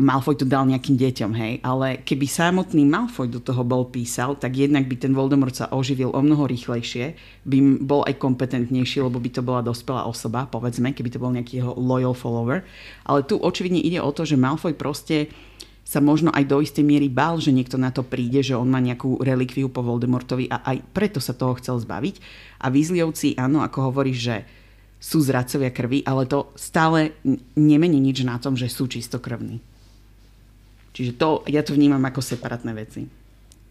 [0.00, 4.56] Malfoy to dal nejakým deťom, hej, ale keby samotný Malfoy do toho bol písal, tak
[4.56, 9.30] jednak by ten Voldemort sa oživil o mnoho rýchlejšie, by bol aj kompetentnejší, lebo by
[9.34, 12.64] to bola dospelá osoba, povedzme, keby to bol nejaký jeho loyal follower.
[13.04, 15.28] Ale tu očividne ide o to, že Malfoy proste
[15.84, 18.78] sa možno aj do istej miery bál, že niekto na to príde, že on má
[18.78, 22.22] nejakú relikviu po Voldemortovi a aj preto sa toho chcel zbaviť.
[22.62, 24.36] A Weasleyovci, áno, ako hovoríš, že
[25.00, 27.16] sú zradcovia krvi, ale to stále
[27.56, 29.56] nemení nič na tom, že sú čistokrvní.
[30.92, 33.08] Čiže to, ja to vnímam ako separátne veci.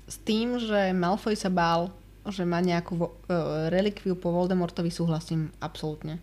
[0.09, 1.93] S tým, že Malfoy sa bál,
[2.25, 6.17] že má nejakú vo- e, relikviu po Voldemortovi, súhlasím absolútne.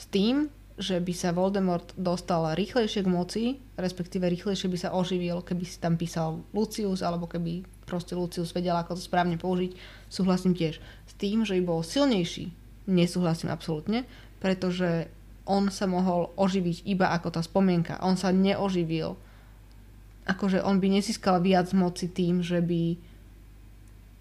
[0.00, 0.48] S tým,
[0.80, 3.44] že by sa Voldemort dostal rýchlejšie k moci,
[3.76, 8.72] respektíve rýchlejšie by sa oživil, keby si tam písal Lucius, alebo keby proste Lucius vedel,
[8.72, 9.76] ako to správne použiť,
[10.08, 10.80] súhlasím tiež.
[10.80, 12.48] S tým, že by bol silnejší,
[12.86, 14.04] nesúhlasím absolútne,
[14.42, 15.06] pretože
[15.46, 17.98] on sa mohol oživiť iba ako tá spomienka.
[18.02, 19.18] On sa neoživil
[20.26, 22.94] akože on by nezískal viac moci tým, že by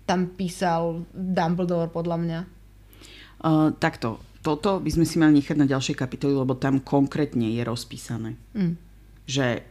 [0.09, 2.39] tam písal Dumbledore podľa mňa.
[3.41, 7.61] Uh, takto, toto by sme si mali nechať na ďalšej kapitoli, lebo tam konkrétne je
[7.61, 8.75] rozpísané, Mm.
[9.29, 9.61] že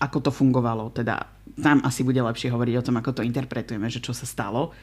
[0.00, 0.90] ako to fungovalo.
[0.94, 1.26] Teda
[1.58, 4.74] tam asi bude lepšie hovoriť o tom, ako to interpretujeme, že čo sa stalo.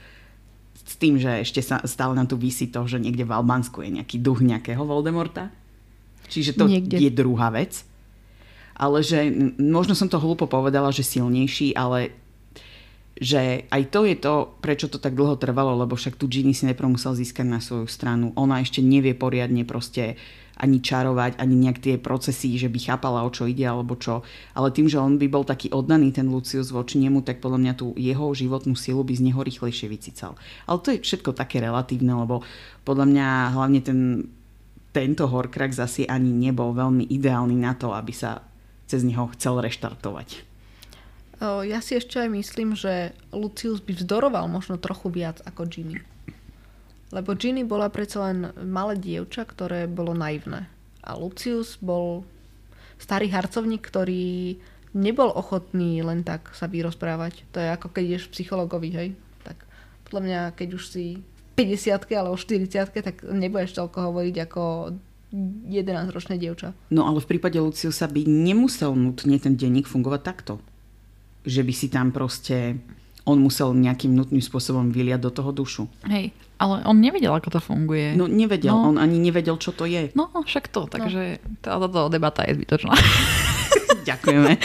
[0.92, 3.96] S tým, že ešte sa, stále nám tu vysí to, že niekde v Albánsku je
[3.96, 5.48] nejaký duch nejakého Voldemorta.
[6.28, 7.00] Čiže to Niekde.
[7.00, 7.88] je druhá vec.
[8.76, 12.12] Ale že možno som to hlúpo povedala, že silnejší, ale
[13.22, 16.66] že aj to je to, prečo to tak dlho trvalo, lebo však tu Ginny si
[16.66, 18.34] najprv musel získať na svoju stranu.
[18.34, 20.18] Ona ešte nevie poriadne proste
[20.58, 24.26] ani čarovať, ani nejak tie procesy, že by chápala, o čo ide alebo čo.
[24.58, 27.74] Ale tým, že on by bol taký oddaný, ten Lucius voči nemu, tak podľa mňa
[27.78, 30.34] tú jeho životnú silu by z neho rýchlejšie vycical.
[30.66, 32.42] Ale to je všetko také relatívne, lebo
[32.86, 34.00] podľa mňa hlavne ten,
[34.94, 38.46] tento Horcrux asi ani nebol veľmi ideálny na to, aby sa
[38.90, 40.51] cez neho chcel reštartovať.
[41.42, 45.98] Ja si ešte aj myslím, že Lucius by vzdoroval možno trochu viac ako Ginny.
[47.10, 50.70] Lebo Ginny bola predsa len malé dievča, ktoré bolo naivné.
[51.02, 52.22] A Lucius bol
[53.02, 54.62] starý harcovník, ktorý
[54.94, 57.50] nebol ochotný len tak sa vyrozprávať.
[57.52, 59.10] To je ako keď ideš psychologovi, hej?
[59.42, 59.58] Tak
[60.06, 61.26] podľa mňa, keď už si
[61.58, 64.62] 50 alebo 40 tak nebudeš toľko hovoriť ako
[65.68, 66.78] 11-ročné dievča.
[66.94, 70.54] No ale v prípade Luciusa by nemusel nutne ten denník fungovať takto.
[71.42, 72.78] Že by si tam proste
[73.26, 75.86] on musel nejakým nutným spôsobom vyliať do toho dušu.
[76.10, 78.18] Hej, ale on nevedel, ako to funguje.
[78.18, 78.94] No nevedel, no.
[78.94, 80.10] on ani nevedel, čo to je.
[80.18, 81.62] No, však to, takže no.
[81.62, 82.94] táto debata je zbytočná.
[84.10, 84.58] Ďakujeme.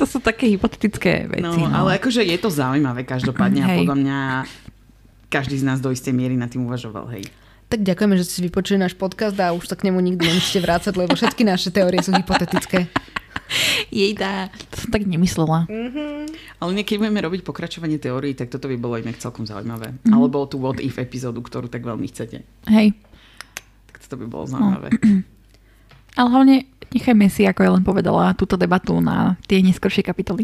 [0.00, 1.44] to sú také hypotetické veci.
[1.44, 1.72] No, no.
[1.72, 4.18] ale akože je to zaujímavé každopádne a podľa mňa
[5.32, 7.24] každý z nás do istej miery na tým uvažoval, hej.
[7.70, 10.58] Tak ďakujeme, že ste si vypočuli náš podcast a už sa k nemu nikdy nemusíte
[10.58, 12.90] vrácať, lebo všetky naše teórie sú hypotetické.
[14.18, 14.50] dá.
[14.74, 15.70] to som tak nemyslela.
[15.70, 16.34] Mm-hmm.
[16.58, 19.94] Ale keď budeme robiť pokračovanie teórií, tak toto by bolo inak celkom zaujímavé.
[19.94, 20.10] Mm-hmm.
[20.10, 22.42] Alebo tú what if epizódu, ktorú tak veľmi chcete.
[22.66, 22.98] Hej.
[23.94, 24.90] Tak toto by bolo zaujímavé.
[24.90, 25.22] No.
[26.18, 26.56] Ale hlavne
[26.90, 30.42] nechajme si, ako ja len povedala, túto debatu na tie neskoršie kapitoly.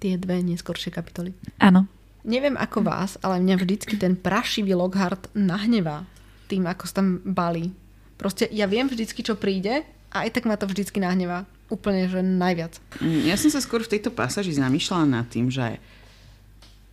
[0.00, 1.36] Tie dve neskoršie kapitoly.
[1.60, 1.84] Áno.
[2.24, 6.08] Neviem ako vás, ale mňa vždycky ten prašivý Lockhart nahnevá
[6.46, 7.74] tým, ako sa tam balí.
[8.16, 9.84] Proste ja viem vždycky, čo príde
[10.14, 11.44] a aj tak ma to vždycky nahnevá.
[11.66, 12.78] Úplne, že najviac.
[13.02, 15.82] Mm, ja som sa skôr v tejto pasáži zamýšľala nad tým, že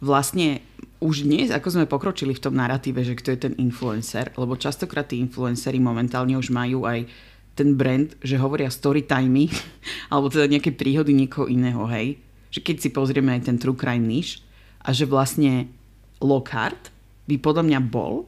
[0.01, 0.65] vlastne
[0.97, 5.05] už dnes, ako sme pokročili v tom narratíve, že kto je ten influencer, lebo častokrát
[5.05, 7.05] tí influenceri momentálne už majú aj
[7.53, 9.47] ten brand, že hovoria story timey,
[10.11, 12.17] alebo teda nejaké príhody niekoho iného, hej.
[12.49, 14.41] Že keď si pozrieme aj ten True Crime niche,
[14.83, 15.71] a že vlastne
[16.19, 16.91] Lockhart
[17.27, 18.27] by podľa mňa bol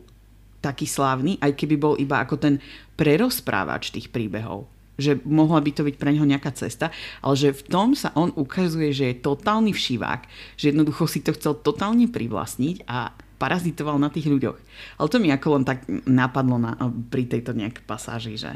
[0.66, 2.58] taký slávny, aj keby bol iba ako ten
[2.98, 4.66] prerozprávač tých príbehov.
[4.98, 6.90] Že mohla by to byť pre neho nejaká cesta,
[7.22, 10.22] ale že v tom sa on ukazuje, že je totálny všivák,
[10.58, 14.58] že jednoducho si to chcel totálne privlastniť a parazitoval na tých ľuďoch.
[14.98, 16.74] Ale to mi ako len tak napadlo na,
[17.12, 18.56] pri tejto nejak pasáži, že...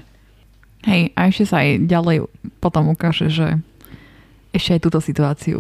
[0.88, 2.18] Hej, a ešte sa aj ďalej
[2.64, 3.60] potom ukáže, že
[4.56, 5.60] ešte aj túto situáciu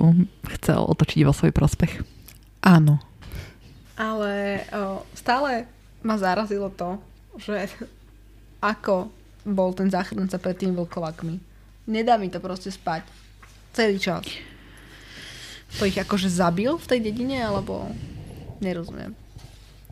[0.57, 1.99] chcel otočiť vo svoj prospech.
[2.63, 3.03] Áno.
[3.99, 5.67] Ale o, stále
[6.03, 6.99] ma zarazilo to,
[7.39, 7.67] že
[8.59, 9.11] ako
[9.47, 11.39] bol ten záchranca pred tým vlkolakmi.
[11.89, 13.07] Nedá mi to proste spať.
[13.73, 14.25] Celý čas.
[15.77, 17.89] To ich akože zabil v tej dedine, alebo
[18.59, 19.13] nerozumiem.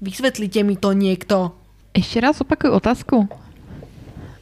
[0.01, 1.53] Vysvetlite mi to niekto.
[1.93, 3.25] Ešte raz opakuj otázku.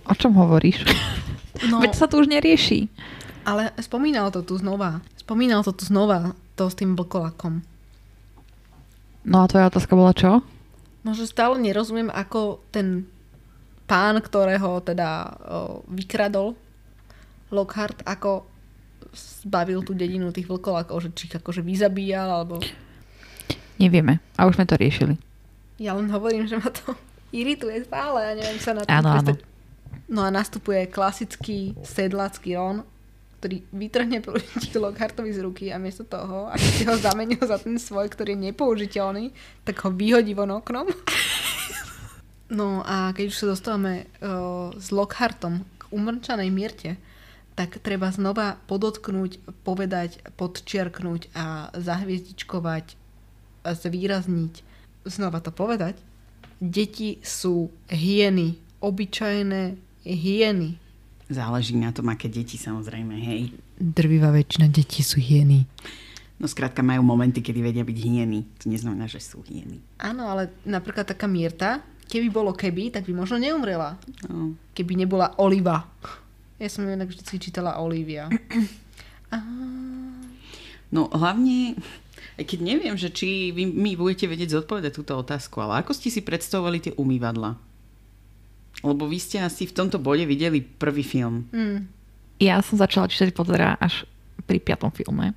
[0.05, 0.83] O čom hovoríš?
[1.71, 2.91] No, Veď sa to už nerieši.
[3.47, 4.99] Ale spomínal to tu znova.
[5.15, 7.63] Spomínal to tu znova, to s tým vlkolakom.
[9.23, 10.43] No a tvoja otázka bola čo?
[11.05, 13.05] No, že stále nerozumiem, ako ten
[13.85, 15.37] pán, ktorého teda
[15.85, 16.57] vykradol
[17.53, 18.49] Lockhart, ako
[19.13, 22.59] zbavil tú dedinu tých vlkolakov, že či ich akože vyzabíjal, alebo...
[23.77, 24.17] Nevieme.
[24.35, 25.15] A už sme to riešili.
[25.77, 26.97] Ja len hovorím, že ma to
[27.31, 29.33] irituje stále a neviem sa na to áno, áno.
[30.09, 32.81] No a nastupuje klasický sedlacký Ron,
[33.45, 37.77] ktorý vytrhne prútik Lockhartovi z ruky a miesto toho, aby si ho zamenil za ten
[37.77, 40.89] svoj, ktorý je nepoužiteľný, tak ho vyhodí von oknom.
[42.49, 46.97] No a keď už sa dostávame uh, s Lockhartom k umrčanej Mirte,
[47.53, 52.97] tak treba znova podotknúť, povedať, podčiarknúť a zahviezdičkovať
[53.61, 54.53] a zvýrazniť,
[55.05, 56.01] znova to povedať.
[56.57, 59.63] Deti sú hieny, obyčajné
[60.01, 60.81] hieny.
[61.25, 63.49] Záleží na tom, aké deti samozrejme, hej.
[63.81, 65.65] Drvivá väčšina detí sú hieny.
[66.35, 68.45] No skrátka majú momenty, kedy vedia byť hieny.
[68.61, 69.81] To neznamená, že sú hieny.
[69.97, 73.97] Áno, ale napríklad taká Mirta, keby bolo keby, tak by možno neumrela.
[74.29, 74.53] No.
[74.77, 75.89] Keby nebola Oliva.
[76.61, 78.29] Ja som ju inak vždy čítala Olivia.
[80.95, 81.79] no hlavne,
[82.37, 86.11] aj keď neviem, že či vy mi budete vedieť zodpovedať túto otázku, ale ako ste
[86.11, 87.55] si predstavovali tie umývadla?
[88.85, 91.49] Lebo vy ste asi v tomto bode videli prvý film.
[91.49, 91.89] Mm.
[92.37, 94.05] Ja som začala čítať Pottera až
[94.45, 95.33] pri piatom filme.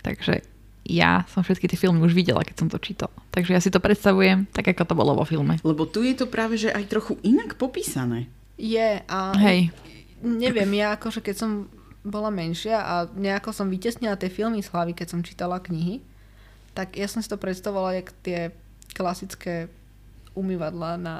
[0.00, 0.40] Takže
[0.88, 3.12] ja som všetky tie filmy už videla, keď som to čítal.
[3.28, 5.60] Takže ja si to predstavujem tak, ako to bolo vo filme.
[5.60, 8.32] Lebo tu je to práve, že aj trochu inak popísané.
[8.56, 9.70] Je a Hej.
[10.24, 11.50] neviem, ja akože keď som
[12.08, 16.00] bola menšia a nejako som vytesnila tie filmy z hlavy, keď som čítala knihy,
[16.72, 18.38] tak ja som si to predstavovala jak tie
[18.96, 19.68] klasické
[20.32, 21.16] umývadla na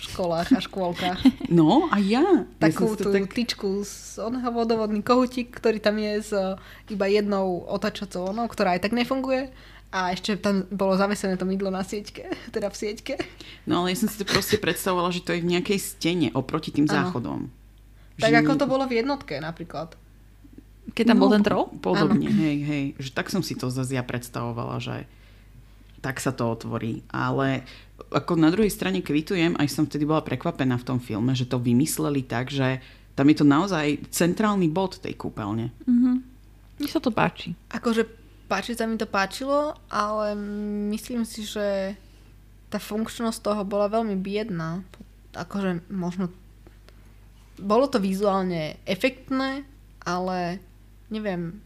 [0.00, 1.20] školách a škôlkach.
[1.50, 2.46] No a ja.
[2.62, 3.34] Takú ja tú tak...
[3.34, 6.54] tyčku z oného vodovodný kohutík, ktorý tam je s e,
[6.94, 9.50] iba jednou otačacou onou, ktorá aj tak nefunguje.
[9.90, 13.14] A ešte tam bolo zavesené to mydlo na sieťke, teda v sieťke.
[13.66, 16.70] No ale ja som si to proste predstavovala, že to je v nejakej stene oproti
[16.70, 16.94] tým Áno.
[16.94, 17.40] záchodom.
[18.22, 19.98] Tak Že- ako to bolo v jednotke napríklad.
[20.94, 21.70] Keď tam bol ten troll?
[21.82, 22.84] Podobne, hej, hej.
[22.98, 25.06] Že tak som si to zase ja predstavovala, že
[26.00, 27.04] tak sa to otvorí.
[27.12, 27.64] Ale
[28.10, 31.60] ako na druhej strane kvitujem, aj som vtedy bola prekvapená v tom filme, že to
[31.60, 32.80] vymysleli tak, že
[33.14, 35.70] tam je to naozaj centrálny bod tej kúpeľne.
[36.80, 37.52] Mne sa to páči.
[37.68, 38.08] Akože
[38.48, 40.32] páčiť sa mi to páčilo, ale
[40.90, 41.94] myslím si, že
[42.72, 44.80] tá funkčnosť toho bola veľmi biedná.
[45.36, 46.32] Akože možno...
[47.60, 49.68] Bolo to vizuálne efektné,
[50.00, 50.64] ale
[51.12, 51.60] neviem,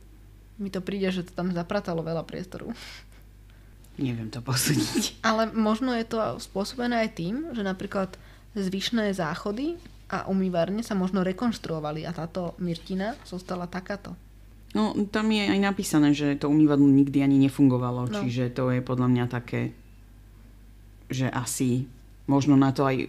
[0.58, 2.74] mi to príde, že to tam zapratalo veľa priestoru.
[3.96, 5.18] Neviem to posúdiť.
[5.28, 8.14] Ale možno je to spôsobené aj tým, že napríklad
[8.54, 9.78] zvyšné záchody
[10.10, 14.14] a umývarne sa možno rekonštruovali a táto Myrtina zostala takáto.
[14.74, 18.18] No, tam je aj napísané, že to umývadlo nikdy ani nefungovalo, No.
[18.22, 19.70] čiže to je podľa mňa také,
[21.06, 21.86] že asi
[22.26, 23.06] možno na to aj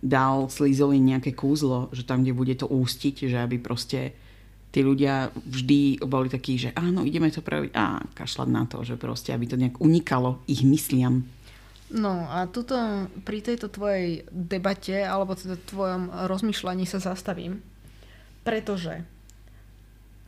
[0.00, 4.16] dal Slizolin nejaké kúzlo, že tam, kde bude to ústiť, že aby proste
[4.68, 9.00] tí ľudia vždy boli takí, že áno, ideme to praviť a kašľať na to, že
[9.00, 11.24] proste, aby to nejak unikalo ich mysliam.
[11.88, 12.76] No a tuto
[13.24, 17.64] pri tejto tvojej debate alebo teda tvojom rozmýšľaní sa zastavím.
[18.44, 19.08] Pretože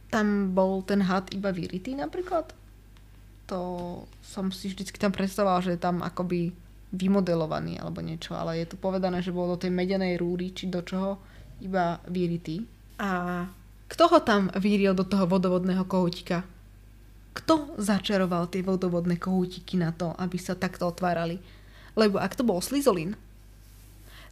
[0.08, 2.56] tam bol ten had iba vyritý napríklad.
[3.52, 3.60] To
[4.24, 6.50] som si vždycky tam predstavovala, že je tam akoby
[6.90, 10.82] vymodelovaný alebo niečo, ale je tu povedané, že bol do tej medenej rúry či do
[10.82, 11.20] čoho
[11.60, 12.64] iba vyritý.
[12.98, 13.44] A
[13.90, 16.46] kto ho tam vyril do toho vodovodného kohútika?
[17.34, 21.42] Kto začaroval tie vodovodné kohútiky na to, aby sa takto otvárali?
[21.98, 23.18] Lebo ak to bol Slizolin,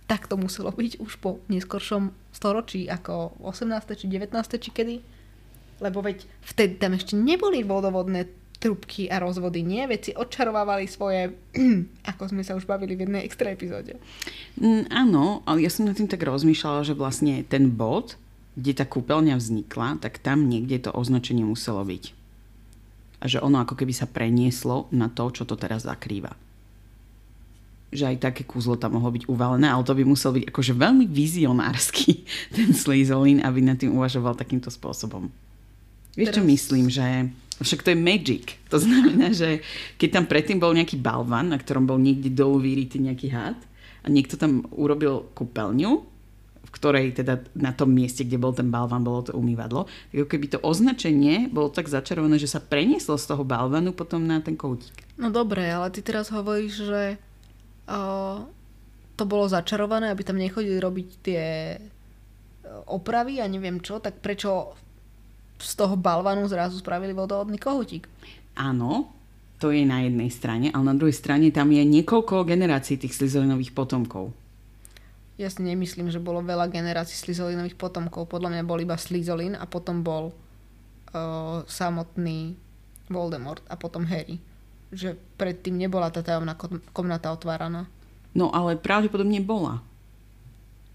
[0.06, 3.98] tak to muselo byť už po neskoršom storočí, ako 18.
[3.98, 4.32] či 19.
[4.56, 4.96] či kedy.
[5.78, 9.86] Lebo veď vtedy tam ešte neboli vodovodné trubky a rozvody, nie?
[9.86, 11.34] Veď si odčarovávali svoje,
[12.10, 13.94] ako sme sa už bavili v jednej extra epizóde.
[14.58, 18.18] Mm, áno, ale ja som nad tým tak rozmýšľala, že vlastne ten bod,
[18.58, 22.04] kde tá kúpeľňa vznikla, tak tam niekde to označenie muselo byť.
[23.22, 26.34] A že ono ako keby sa prenieslo na to, čo to teraz zakrýva.
[27.94, 31.06] Že aj také kúzlo tam mohlo byť uvalené, ale to by musel byť akože veľmi
[31.06, 32.26] vizionársky
[32.58, 35.30] ten Slizolin, aby nad tým uvažoval takýmto spôsobom.
[36.18, 37.30] Vieš, čo myslím, že
[37.62, 38.58] však to je magic.
[38.74, 39.62] To znamená, že
[40.02, 43.58] keď tam predtým bol nejaký balvan, na ktorom bol niekde dolu vyritý nejaký had
[44.02, 46.17] a niekto tam urobil kúpeľňu,
[46.68, 50.46] v ktorej teda na tom mieste, kde bol ten balvan, bolo to umývadlo, tak keby
[50.52, 54.92] to označenie bolo tak začarované, že sa prenieslo z toho balvanu potom na ten koutík.
[55.16, 57.02] No dobre, ale ty teraz hovoríš, že
[57.88, 58.44] o,
[59.16, 61.78] to bolo začarované, aby tam nechodili robiť tie e,
[62.84, 64.76] opravy a neviem čo, tak prečo
[65.56, 68.06] z toho balvanu zrazu spravili vodovodný kohutík?
[68.60, 69.08] Áno,
[69.58, 73.74] to je na jednej strane, ale na druhej strane tam je niekoľko generácií tých slizolinových
[73.74, 74.30] potomkov.
[75.38, 78.26] Ja si nemyslím, že bolo veľa generácií slizolinových potomkov.
[78.26, 82.58] Podľa mňa bol iba Slizolin a potom bol uh, samotný
[83.06, 84.42] Voldemort a potom Harry.
[84.90, 87.86] Že predtým nebola tá tajomná kom- komnata otváraná.
[88.34, 89.78] No ale pravdepodobne bola.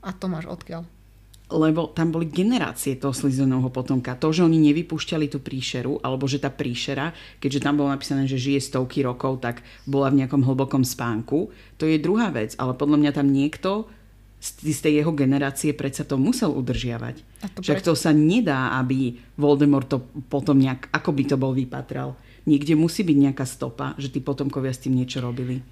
[0.04, 0.84] A to máš odkiaľ?
[1.54, 4.18] lebo tam boli generácie toho slizolinového potomka.
[4.18, 8.42] To, že oni nevypúšťali tú príšeru, alebo že tá príšera, keďže tam bolo napísané, že
[8.42, 12.58] žije stovky rokov, tak bola v nejakom hlbokom spánku, to je druhá vec.
[12.58, 13.86] Ale podľa mňa tam niekto
[14.44, 17.16] z tej jeho generácie predsa to musel udržiavať.
[17.42, 21.56] A to Však to sa nedá, aby Voldemort to potom nejak, ako by to bol
[21.56, 22.20] vypatral.
[22.44, 25.64] Niekde musí byť nejaká stopa, že tí potomkovia s tým niečo robili.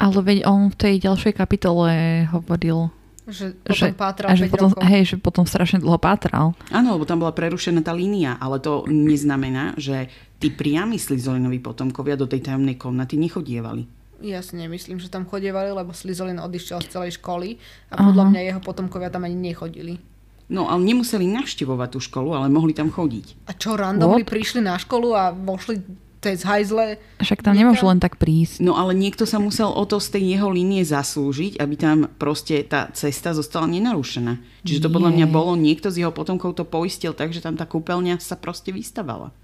[0.00, 1.88] Ale veď on v tej ďalšej kapitole
[2.32, 2.88] hovoril,
[3.28, 4.88] Že že, potom pátral a že 5 potom, rokov.
[4.88, 6.56] hej, že potom strašne dlho pátral.
[6.72, 10.08] Áno, lebo tam bola prerušená tá línia, ale to neznamená, že
[10.40, 13.84] tí priami slizolinoví potomkovia do tej tajomnej komnaty nechodievali.
[14.24, 17.60] Ja si nemyslím, že tam chodievali, lebo Slizolin odišiel z celej školy
[17.92, 18.30] a podľa Aha.
[18.32, 20.00] mňa jeho potomkovia tam ani nechodili.
[20.46, 23.50] No, ale nemuseli navštevovať tú školu, ale mohli tam chodiť.
[23.50, 24.30] A čo, randomly What?
[24.30, 25.82] prišli na školu a vošli
[26.22, 27.02] cez hajzle?
[27.18, 28.62] Však tam nemôžu len tak prísť.
[28.62, 32.62] No, ale niekto sa musel o to z tej jeho línie zaslúžiť, aby tam proste
[32.62, 34.38] tá cesta zostala nenarušená.
[34.62, 35.34] Čiže to podľa mňa Nie.
[35.34, 39.34] bolo, niekto z jeho potomkov to poistil tak, že tam tá kúpeľňa sa proste vystavala.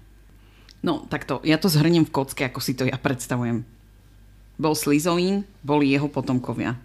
[0.83, 3.63] No, takto, ja to zhrniem v kocke, ako si to ja predstavujem.
[4.57, 6.77] Bol Slizolín, boli jeho potomkovia.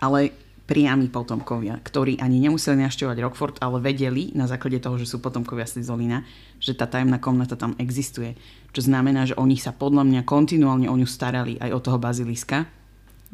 [0.00, 5.20] Ale priami potomkovia, ktorí ani nemuseli našťovať Rockford, ale vedeli na základe toho, že sú
[5.20, 6.24] potomkovia Slizolina,
[6.56, 8.32] že tá tajomná komnata tam existuje.
[8.72, 12.64] Čo znamená, že oni sa podľa mňa kontinuálne o ňu starali aj o toho baziliska.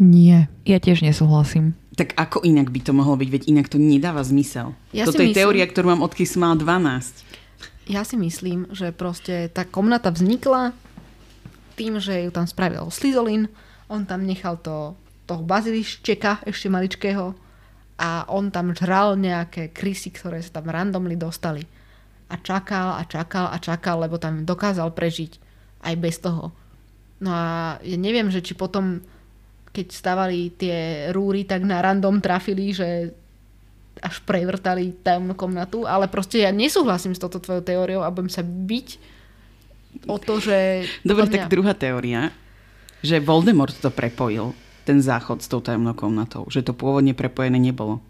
[0.01, 0.51] Nie.
[0.67, 1.79] Ja tiež nesúhlasím.
[1.95, 3.29] Tak ako inak by to mohlo byť?
[3.29, 4.73] Veď inak to nedáva zmysel.
[4.91, 6.03] Ja Toto je myslím- teória, ktorú mám
[6.41, 7.29] mal 12.
[7.91, 10.73] Ja si myslím, že proste tá komnata vznikla
[11.81, 13.49] tým, že ju tam spravil Slizolin,
[13.89, 14.93] on tam nechal to,
[15.25, 17.33] toho baziliščeka ešte maličkého
[17.97, 21.65] a on tam žral nejaké krysy, ktoré sa tam randomly dostali.
[22.29, 25.41] A čakal a čakal a čakal, lebo tam dokázal prežiť
[25.89, 26.53] aj bez toho.
[27.25, 29.01] No a ja neviem, že či potom,
[29.73, 33.13] keď stavali tie rúry, tak na random trafili, že
[34.01, 38.41] až prevrtali tajomnú komnatu, ale proste ja nesúhlasím s touto tvojou teóriou a budem sa
[38.41, 38.89] byť
[40.07, 40.87] o to, že...
[41.03, 42.33] Dobre, podľa tak druhá teória,
[43.01, 44.53] že Voldemort to prepojil,
[44.85, 46.49] ten záchod s tou tajomnou komnatou.
[46.49, 48.01] Že to pôvodne prepojené nebolo.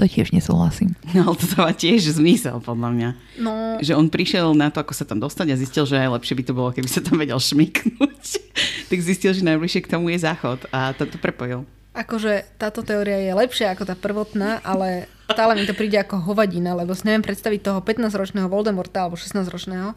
[0.00, 0.96] To tiež nesúhlasím.
[1.14, 3.08] No ale to dáva tiež zmysel, podľa mňa.
[3.38, 6.34] No, Že on prišiel na to, ako sa tam dostať a zistil, že aj lepšie
[6.40, 8.24] by to bolo, keby sa tam vedel šmiknúť.
[8.90, 11.68] tak zistil, že najbližšie k tomu je záchod a to to prepojil.
[11.92, 16.72] akože táto teória je lepšia ako tá prvotná, ale stále mi to príde ako hovadina,
[16.72, 19.92] lebo si neviem predstaviť toho 15-ročného Voldemorta alebo 16-ročného,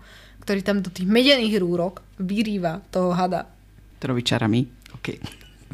[0.46, 3.50] ktorý tam do tých medených rúrok vyrýva toho hada.
[3.98, 4.62] Trovi čarami.
[4.94, 5.18] OK.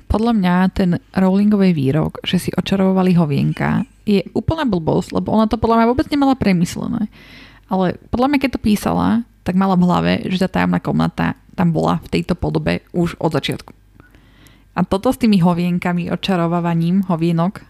[0.07, 5.59] Podľa mňa ten Rowlingový výrok, že si očarovali hovienka, je úplná blbosť, lebo ona to
[5.59, 7.11] podľa mňa vôbec nemala premyslené.
[7.67, 11.75] Ale podľa mňa, keď to písala, tak mala v hlave, že tá tajomná komnata tam
[11.75, 13.75] bola v tejto podobe už od začiatku.
[14.71, 17.67] A toto s tými hovienkami, očarovávaním hovienok,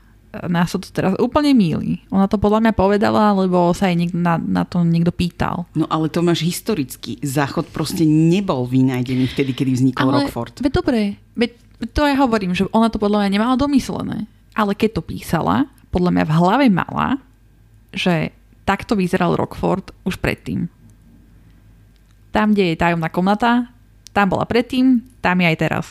[0.47, 1.99] nás to teraz úplne míli.
[2.07, 5.67] Ona to podľa mňa povedala, lebo sa jej niekto na, na to niekto pýtal.
[5.75, 7.19] No ale to máš historicky.
[7.19, 10.63] Záchod proste nebol vynajdený vtedy, kedy vznikol Rockford.
[10.63, 11.51] Veď dobre, veď
[11.91, 14.23] to ja hovorím, že ona to podľa mňa nemala domyslené.
[14.55, 17.19] Ale keď to písala, podľa mňa v hlave mala,
[17.91, 18.31] že
[18.63, 20.71] takto vyzeral Rockford už predtým.
[22.31, 23.67] Tam, kde je tajomná komnata,
[24.15, 25.85] tam bola predtým, tam je aj teraz.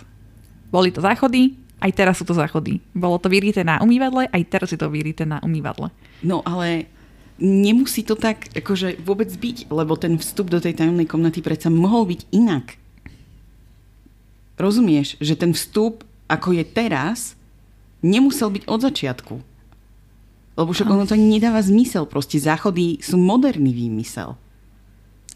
[0.72, 2.78] Boli to záchody, aj teraz sú to záchody.
[2.92, 5.88] Bolo to vyrité na umývadle, aj teraz je to vyrité na umývadle.
[6.20, 6.86] No ale
[7.40, 12.04] nemusí to tak akože vôbec byť, lebo ten vstup do tej tajomnej komnaty predsa mohol
[12.04, 12.76] byť inak.
[14.60, 17.32] Rozumieš, že ten vstup, ako je teraz,
[18.04, 19.34] nemusel byť od začiatku.
[20.60, 22.04] Lebo však ono to ani nedáva zmysel.
[22.04, 24.36] Proste záchody sú moderný výmysel.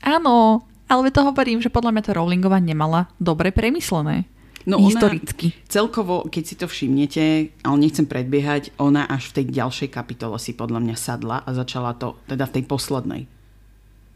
[0.05, 4.29] Áno, ale to hovorím, že podľa mňa to Rowlingová nemala dobre premyslené.
[4.65, 5.53] No ona- Historicky.
[5.67, 7.25] Celkovo, keď si to všimnete,
[7.61, 11.93] ale nechcem predbiehať, ona až v tej ďalšej kapitole si podľa mňa sadla a začala
[11.93, 13.23] to, teda v tej poslednej,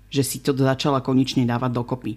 [0.08, 2.12] že si to začala konečne dávať dokopy.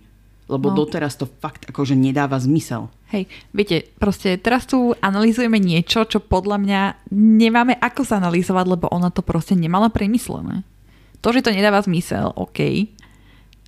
[0.48, 0.76] Lebo No.
[0.78, 2.88] doteraz to fakt akože nedáva zmysel.
[3.08, 9.12] Hej, viete, proste teraz tu analýzujeme niečo, čo podľa mňa nemáme ako zanalýzovať, lebo ona
[9.12, 10.64] to proste nemala premyslené.
[11.20, 12.88] To, že to nedáva zmysel, OK,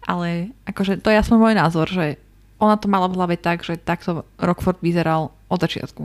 [0.04, 2.20] ale akože to je aspoň môj názor, že
[2.64, 6.04] ona to mala v hlave tak, že takto Rockford vyzeral od začiatku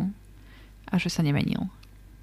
[0.91, 1.71] a že sa nemenil.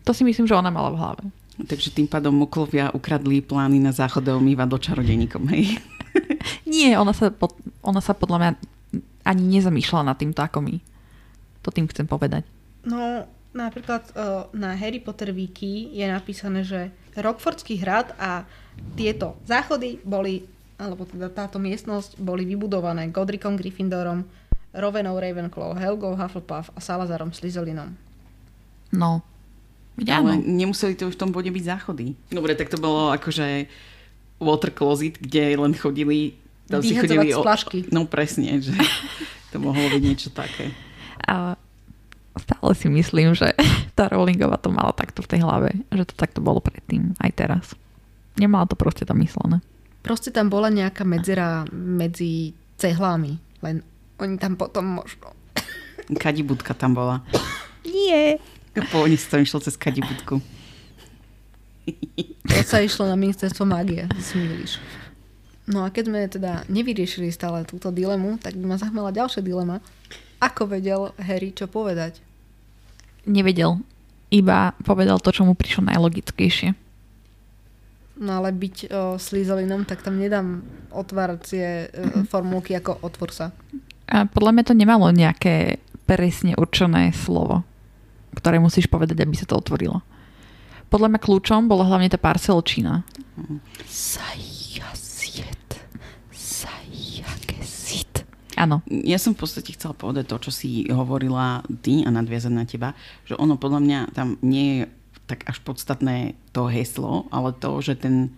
[0.03, 1.23] To si myslím, že ona mala v hlave.
[1.55, 5.79] Takže tým pádom muklovia ukradli plány na záchodové umývadlo čarodejníkom, hej?
[6.67, 8.51] Nie, ona sa, pod, ona sa podľa mňa
[9.23, 10.75] ani nezamýšľala nad týmto ako my.
[11.63, 12.43] To tým chcem povedať.
[12.85, 13.25] No,
[13.55, 18.43] napríklad uh, na Harry Potter Wiki je napísané, že Rockfordský hrad a
[18.99, 20.43] tieto záchody boli,
[20.75, 24.27] alebo teda táto miestnosť boli vybudované Godricom Gryffindorom,
[24.75, 27.95] Rowenou Ravenclaw, Helgou Hufflepuff a Salazarom Slytherinom.
[28.91, 29.23] No.
[29.95, 32.19] Veď Ale nemuseli to už v tom bode byť záchody.
[32.27, 33.71] Dobre, tak to bolo akože
[34.43, 36.35] water closet, kde len chodili...
[36.67, 37.87] Tam si chodili flašky.
[37.95, 38.75] No presne, že
[39.55, 40.75] to mohlo byť niečo také.
[41.23, 41.55] A
[42.35, 43.55] stále si myslím, že
[43.95, 47.65] tá Rowlingová to mala takto v tej hlave, že to takto bolo predtým, aj teraz.
[48.35, 49.63] Nemala to proste tam myslené.
[50.05, 53.81] Proste tam bola nejaká medzera medzi cehlami, len
[54.21, 55.33] oni tam potom možno...
[56.21, 57.25] Kadibudka tam bola.
[57.81, 58.37] Nie.
[58.93, 60.37] Pôvodne si tam išlo cez kadibudku.
[62.45, 64.77] To sa išlo na ministerstvo mágie, smíliš.
[65.65, 69.81] No a keď sme teda nevyriešili stále túto dilemu, tak by ma zaujímala ďalšia dilema.
[70.37, 72.21] Ako vedel Harry čo povedať?
[73.25, 73.81] Nevedel.
[74.29, 76.84] Iba povedal to, čo mu prišlo najlogickejšie.
[78.15, 80.63] No ale byť o, Slytherinom, tak tam nedám
[80.95, 83.51] otváracie e, formulky ako otvor sa.
[84.07, 87.67] A podľa mňa to nemalo nejaké presne určené slovo,
[88.37, 89.99] ktoré musíš povedať, aby sa to otvorilo.
[90.87, 93.03] Podľa mňa kľúčom bola hlavne tá parcelčina.
[93.89, 95.81] Sajasiet.
[96.31, 98.23] Sajakesit.
[98.55, 98.79] Áno.
[98.87, 102.95] Ja som v podstate chcela povedať to, čo si hovorila ty a nadviazať na teba,
[103.27, 104.83] že ono podľa mňa tam nie je
[105.25, 108.29] tak až podstatné to heslo, ale to, že ten,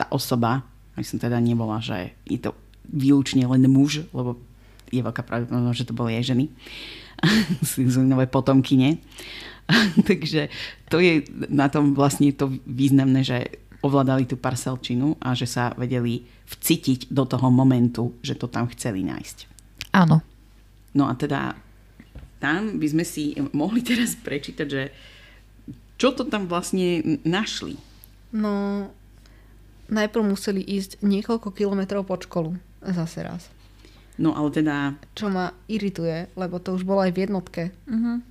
[0.00, 0.64] tá osoba,
[0.96, 2.56] myslím teda nebola, že je to
[2.88, 4.40] výlučne len muž, lebo
[4.92, 6.44] je veľká pravdepodobnosť, že to boli aj ženy,
[8.04, 9.00] nové potomkyne.
[10.08, 10.52] Takže
[10.92, 13.38] to je na tom vlastne to významné, že
[13.84, 19.04] ovládali tú parcelčinu a že sa vedeli vcítiť do toho momentu, že to tam chceli
[19.04, 19.36] nájsť.
[19.92, 20.24] Áno.
[20.96, 21.52] No a teda
[22.40, 24.82] tam by sme si mohli teraz prečítať, že
[25.98, 27.78] čo to tam vlastne našli.
[28.34, 28.86] No,
[29.88, 32.58] najprv museli ísť niekoľko kilometrov pod školu.
[32.84, 33.48] Zase raz.
[34.14, 34.94] No ale teda...
[35.18, 37.62] Čo ma irituje, lebo to už bolo aj v jednotke.
[37.90, 38.22] Uh-huh.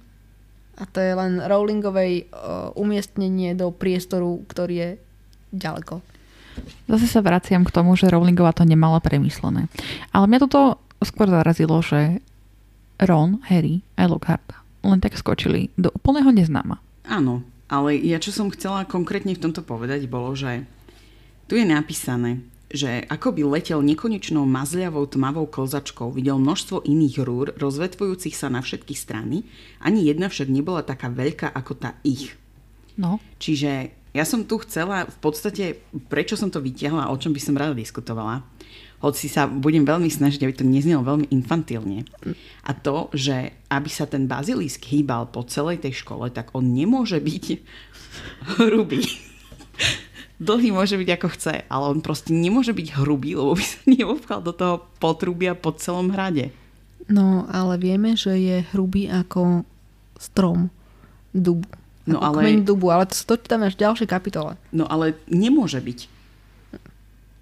[0.80, 4.90] A to je len Rowlingovej uh, umiestnenie do priestoru, ktorý je
[5.52, 6.00] ďaleko.
[6.88, 9.68] Zase sa vraciam k tomu, že Rowlingová to nemala premyslené.
[10.14, 12.24] Ale mňa toto skôr zarazilo, že
[13.02, 16.80] Ron, Harry a Lockhart len tak skočili do úplného neznáma.
[17.08, 17.44] Áno,
[17.74, 20.70] ale ja čo som chcela konkrétne v tomto povedať bolo, že
[21.50, 27.50] tu je napísané, že ako by letel nekonečnou mazľavou tmavou klzačkou, videl množstvo iných rúr,
[27.58, 29.50] rozvetvujúcich sa na všetky strany,
[29.82, 32.38] ani jedna však nebola taká veľká ako tá ich.
[32.94, 33.18] No.
[33.42, 35.82] Čiže ja som tu chcela, v podstate,
[36.14, 38.46] prečo som to vytiahla o čom by som rada diskutovala,
[39.04, 42.08] hoci sa budem veľmi snažiť, aby to neznelo veľmi infantilne.
[42.64, 47.20] A to, že aby sa ten bazilisk hýbal po celej tej škole, tak on nemôže
[47.20, 47.46] byť
[48.64, 49.04] hrubý.
[50.40, 54.40] Dlhý môže byť ako chce, ale on proste nemôže byť hrubý, lebo by sa neobchal
[54.40, 56.56] do toho potrubia po celom hrade.
[57.12, 59.68] No, ale vieme, že je hrubý ako
[60.16, 60.72] strom
[61.36, 61.68] dubu.
[62.08, 64.56] No ako ale- kmeň dubu, ale to to čítame až v ďalšej kapitole.
[64.72, 66.08] No ale nemôže byť.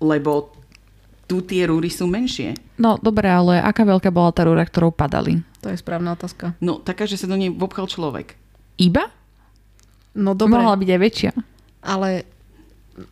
[0.01, 0.49] Lebo
[1.31, 2.59] tu tie rúry sú menšie.
[2.75, 5.39] No dobre, ale aká veľká bola tá rúra, ktorou padali?
[5.59, 6.59] To je správna otázka.
[6.59, 8.35] No taká, že sa do nej vopchal človek.
[8.75, 9.07] Iba?
[10.11, 11.31] No dobre, Mohla byť aj väčšia.
[11.81, 12.27] ale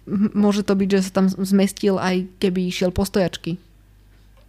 [0.04, 3.56] m- môže to byť, že sa tam zmestil aj keby išiel po stojačky.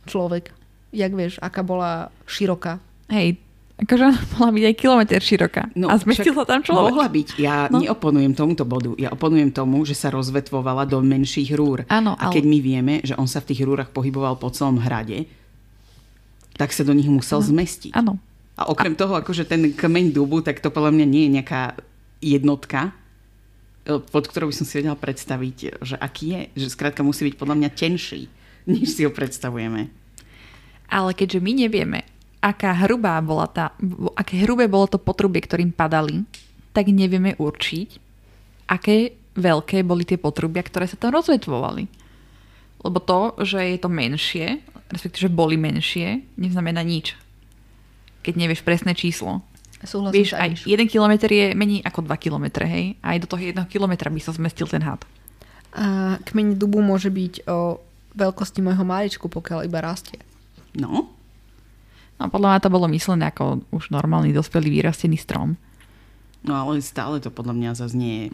[0.05, 0.51] Človek.
[0.91, 2.83] Jak vieš, aká bola široká.
[3.07, 3.39] Hej,
[3.81, 5.63] akože ona mohla byť aj kilometr široká.
[5.73, 6.93] No, a sa tam človek.
[6.93, 7.29] Mohla byť.
[7.41, 7.81] Ja No.
[7.81, 7.85] no.
[7.89, 8.93] neoponujem tomuto bodu.
[9.01, 11.89] Ja oponujem tomu, že sa rozvetvovala do menších rúr.
[11.89, 14.77] Áno, A ale- keď my vieme, že on sa v tých rúrach pohyboval po celom
[14.79, 15.25] hrade,
[16.61, 17.97] tak sa do nich musel zmestiť.
[17.97, 18.21] Áno.
[18.61, 21.63] A okrem toho, akože ten kmeň dubu, tak to podľa mňa nie je nejaká
[22.21, 22.93] jednotka,
[23.89, 26.43] e, pod ktorou by som si vedela predstaviť, že aký je.
[26.61, 28.29] Že skrátka musí byť podľa mňa tenší,
[28.69, 29.89] než si ho predstavujeme.
[30.93, 32.05] Ale keďže my nevieme,
[32.41, 33.77] aká hrubá bola tá,
[34.17, 36.25] aké hrubé bolo to potrubie, ktorým padali,
[36.73, 37.89] tak nevieme určiť,
[38.73, 41.85] aké veľké boli tie potrubia, ktoré sa tam rozvetvovali.
[42.81, 47.15] Lebo to, že je to menšie, respektíve že boli menšie, neznamená nič.
[48.25, 49.45] Keď nevieš presné číslo.
[49.81, 50.61] Súhlasím Vieš, aj Aniš.
[50.69, 53.01] 1 km je menej ako 2 km, hej?
[53.01, 55.01] A aj do toho 1 km by sa zmestil ten had.
[55.73, 57.81] A kmeň dubu môže byť o
[58.13, 60.21] veľkosti môjho maličku, pokiaľ iba rastie.
[60.77, 61.09] No,
[62.21, 65.57] No podľa mňa to bolo myslené ako už normálny dospelý vyrastený strom.
[66.45, 68.27] no ale stále to podľa mňa zase nie je...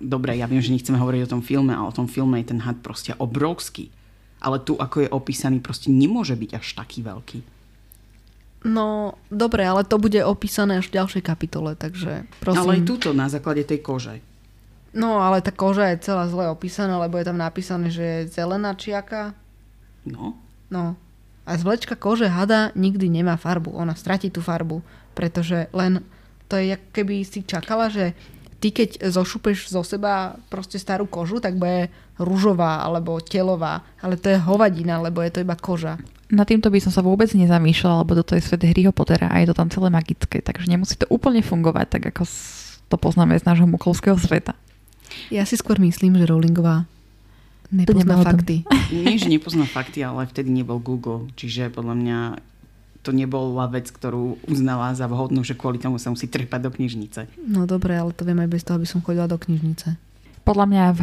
[0.00, 2.60] Dobre, ja viem, že nechceme hovoriť o tom filme, ale o tom filme je ten
[2.64, 3.92] had proste obrovský.
[4.40, 7.40] Ale tu, ako je opísaný, proste nemôže byť až taký veľký.
[8.64, 12.60] No, dobre, ale to bude opísané až v ďalšej kapitole, takže prosím.
[12.60, 14.20] Ale aj túto na základe tej kože.
[14.92, 18.72] No, ale tá koža je celá zle opísaná, lebo je tam napísané, že je zelená
[18.76, 19.32] či aká.
[20.04, 20.36] No,
[20.70, 20.96] No.
[21.50, 23.74] A zvlečka kože hada nikdy nemá farbu.
[23.74, 24.86] Ona stratí tú farbu,
[25.18, 26.06] pretože len
[26.46, 28.14] to je, jak keby si čakala, že
[28.62, 31.90] ty keď zošupeš zo seba proste starú kožu, tak bude
[32.22, 33.82] ružová alebo telová.
[33.98, 35.98] Ale to je hovadina, lebo je to iba koža.
[36.30, 39.50] Na týmto by som sa vôbec nezamýšľala, lebo toto je svet Harryho Pottera a je
[39.50, 42.22] to tam celé magické, takže nemusí to úplne fungovať tak, ako
[42.86, 44.54] to poznáme z nášho muklovského sveta.
[45.34, 46.86] Ja si skôr myslím, že Rowlingová
[47.70, 48.66] nepozná fakty.
[48.92, 51.30] nie, že nepozná fakty, ale vtedy nebol Google.
[51.38, 52.18] Čiže podľa mňa
[53.00, 57.20] to nebola vec, ktorú uznala za vhodnú, že kvôli tomu sa musí trepať do knižnice.
[57.48, 59.96] No dobre, ale to viem aj bez toho, aby som chodila do knižnice.
[60.44, 61.02] Podľa mňa v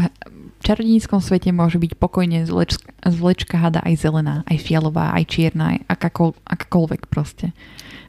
[0.65, 5.79] čarodejníckom svete môže byť pokojne zvleč, zvlečka hada aj zelená, aj fialová, aj čierna, aj
[5.89, 7.53] akákoľ, akákoľvek proste.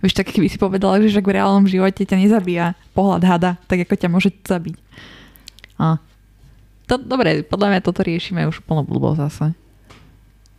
[0.04, 3.84] Vieš, tak keby si povedala, že však v reálnom živote ťa nezabíja pohľad hada, tak
[3.84, 4.76] ako ťa môže zabiť.
[5.78, 6.02] A
[6.88, 9.52] to, dobre, podľa mňa toto riešime už úplne blbo zase.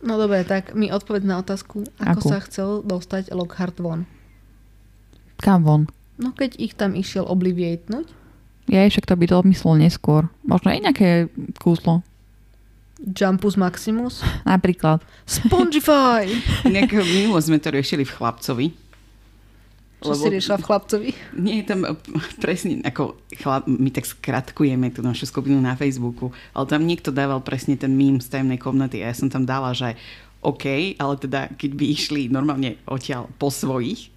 [0.00, 2.28] No dobre, tak mi odpoveď na otázku, ako Akú?
[2.30, 4.08] sa chcel dostať Lockhart von.
[5.36, 5.82] Kam von?
[6.16, 8.08] No keď ich tam išiel oblivietnúť,
[8.70, 10.30] Ja však to by to myslel neskôr.
[10.46, 11.08] Možno aj nejaké
[11.58, 12.06] kúslo.
[13.00, 15.00] Jumpus Maximus, Napríklad.
[15.26, 16.28] Spongify!
[16.68, 18.66] Inak minulo sme to riešili v Chlapcovi.
[20.00, 21.10] Čo si riešila v chlapcovi?
[21.36, 21.84] Nie tam
[22.44, 27.44] presne, ako chlap, my tak skratkujeme tú našu skupinu na Facebooku, ale tam niekto dával
[27.44, 29.94] presne ten mím z tajemnej komnaty a ja som tam dala, že
[30.40, 34.08] OK, ale teda keď by išli normálne odtiaľ po svojich,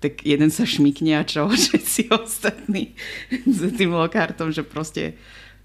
[0.00, 2.96] tak jeden sa šmikne a čo, všetci ostatní
[3.44, 5.16] s tým lokartom, že proste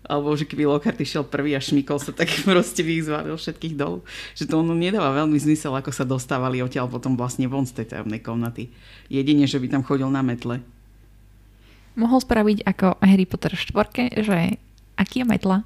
[0.09, 3.77] alebo že keby Lockhart išiel prvý a šmikol sa, tak proste by ich zvalil všetkých
[3.77, 4.01] dolu.
[4.33, 7.93] Že to ono nedáva veľmi zmysel, ako sa dostávali odtiaľ potom vlastne von z tej
[7.93, 8.73] tajomnej komnaty.
[9.05, 10.65] Jedine, že by tam chodil na metle.
[11.93, 14.57] Mohol spraviť ako Harry Potter v štvorke, že
[14.97, 15.61] aký je metla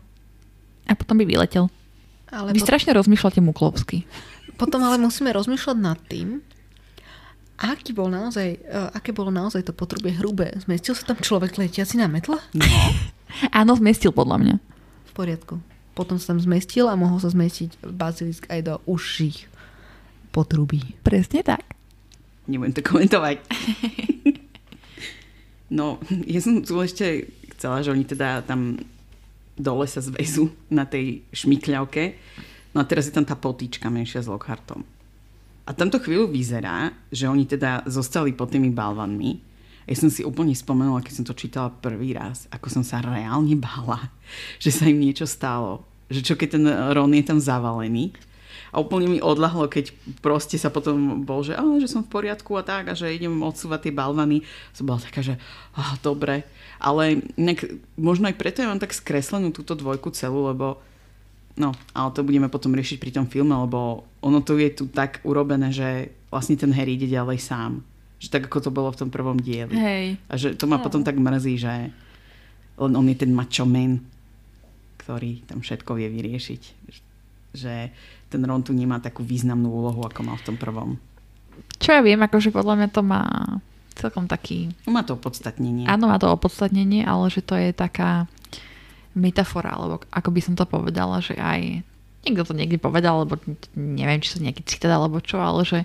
[0.83, 1.71] a potom by vyletel.
[2.27, 4.03] Ale Vy po- strašne rozmýšľate muklovsky.
[4.59, 6.43] Potom ale musíme rozmýšľať nad tým,
[7.57, 10.51] aký bol naozaj, e, aké bolo naozaj to potrubie hrubé.
[10.59, 12.37] Zmestil sa tam človek letiaci na metle?
[13.49, 14.55] Áno, zmestil podľa mňa.
[15.09, 15.55] V poriadku.
[15.93, 19.45] Potom sa tam zmestil a mohol sa zmestiť bazilisk aj do užších
[20.33, 20.97] potrubí.
[21.05, 21.61] Presne tak.
[22.49, 23.37] Nebudem to komentovať.
[25.73, 25.97] No,
[26.29, 28.77] ja som tu ešte chcela, že oni teda tam
[29.57, 32.13] dole sa zväzú na tej šmikľavke.
[32.77, 34.85] No a teraz je tam tá potýčka menšia s Lockhartom.
[35.65, 39.52] A tamto chvíľu vyzerá, že oni teda zostali pod tými balvanmi.
[39.83, 43.55] Ja som si úplne spomenula, keď som to čítala prvý raz, ako som sa reálne
[43.59, 44.11] bála,
[44.63, 45.83] že sa im niečo stalo.
[46.07, 48.15] Že čo keď ten Ron je tam zavalený.
[48.73, 52.57] A úplne mi odlahlo, keď proste sa potom bol, že, "Á, že som v poriadku
[52.57, 54.41] a tak a že idem odsúvať tie balvany.
[54.73, 55.37] Som bola taká, že
[55.77, 56.41] oh, dobre.
[56.81, 60.81] Ale inak, možno aj preto ja mám tak skreslenú túto dvojku celú, lebo
[61.53, 65.21] no, ale to budeme potom riešiť pri tom filme, lebo ono to je tu tak
[65.21, 67.85] urobené, že vlastne ten Harry ide ďalej sám.
[68.23, 69.75] Že tak, ako to bolo v tom prvom dieli.
[69.75, 70.05] Hej.
[70.31, 71.91] A že to ma potom tak mrzí, že
[72.79, 73.99] len on je ten macho man,
[75.03, 76.61] ktorý tam všetko vie vyriešiť.
[77.51, 77.73] Že
[78.31, 80.95] ten Ron tu nemá takú významnú úlohu, ako mal v tom prvom.
[81.77, 83.23] Čo ja viem, akože podľa mňa to má
[83.93, 84.73] celkom taký...
[84.87, 85.85] No Má to opodstatnenie.
[85.85, 88.25] Áno, má to opodstatnenie, ale že to je taká
[89.13, 91.85] metafora, alebo ako by som to povedala, že aj
[92.25, 93.37] niekto to niekde povedal, alebo
[93.77, 95.79] neviem, či to nejaký citát alebo čo, ale že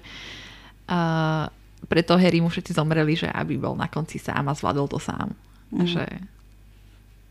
[0.89, 1.53] uh,
[1.89, 5.32] preto Harry mu všetci zomreli, že aby bol na konci sám a zvládol to sám.
[5.72, 5.89] Mm.
[5.89, 6.05] Že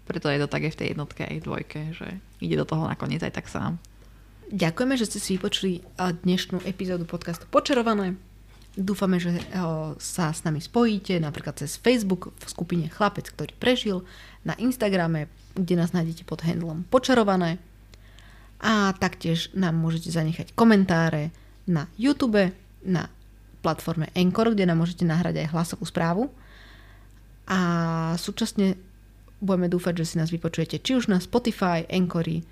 [0.09, 2.07] preto je to také v tej jednotke aj dvojke, že
[2.41, 3.77] ide do toho nakoniec aj tak sám.
[4.47, 8.15] Ďakujeme, že ste si vypočuli a, dnešnú epizódu podcastu Počarované.
[8.77, 13.97] Dúfame, že o, sa s nami spojíte napríklad cez Facebook v skupine Chlapec, ktorý prežil,
[14.47, 15.27] na Instagrame,
[15.57, 17.59] kde nás nájdete pod handlom Počarované
[18.63, 21.35] a taktiež nám môžete zanechať komentáre
[21.67, 22.53] na YouTube,
[22.87, 23.11] na
[23.67, 26.31] platforme Encore, kde nám môžete nahrať aj hlasovú správu
[27.51, 27.59] a
[28.15, 28.79] súčasne
[29.43, 32.47] budeme dúfať, že si nás vypočujete či už na Spotify, Anchory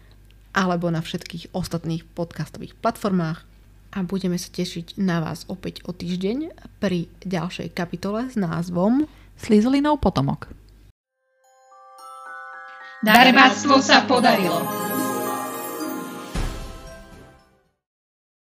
[0.52, 3.48] alebo na všetkých ostatných podcastových platformách
[3.96, 6.52] a budeme sa tešiť na vás opäť o týždeň
[6.84, 9.08] pri ďalšej kapitole s názvom
[9.40, 10.52] Slizolinov potomok.
[13.04, 15.05] Darebáctvo sa podarilo.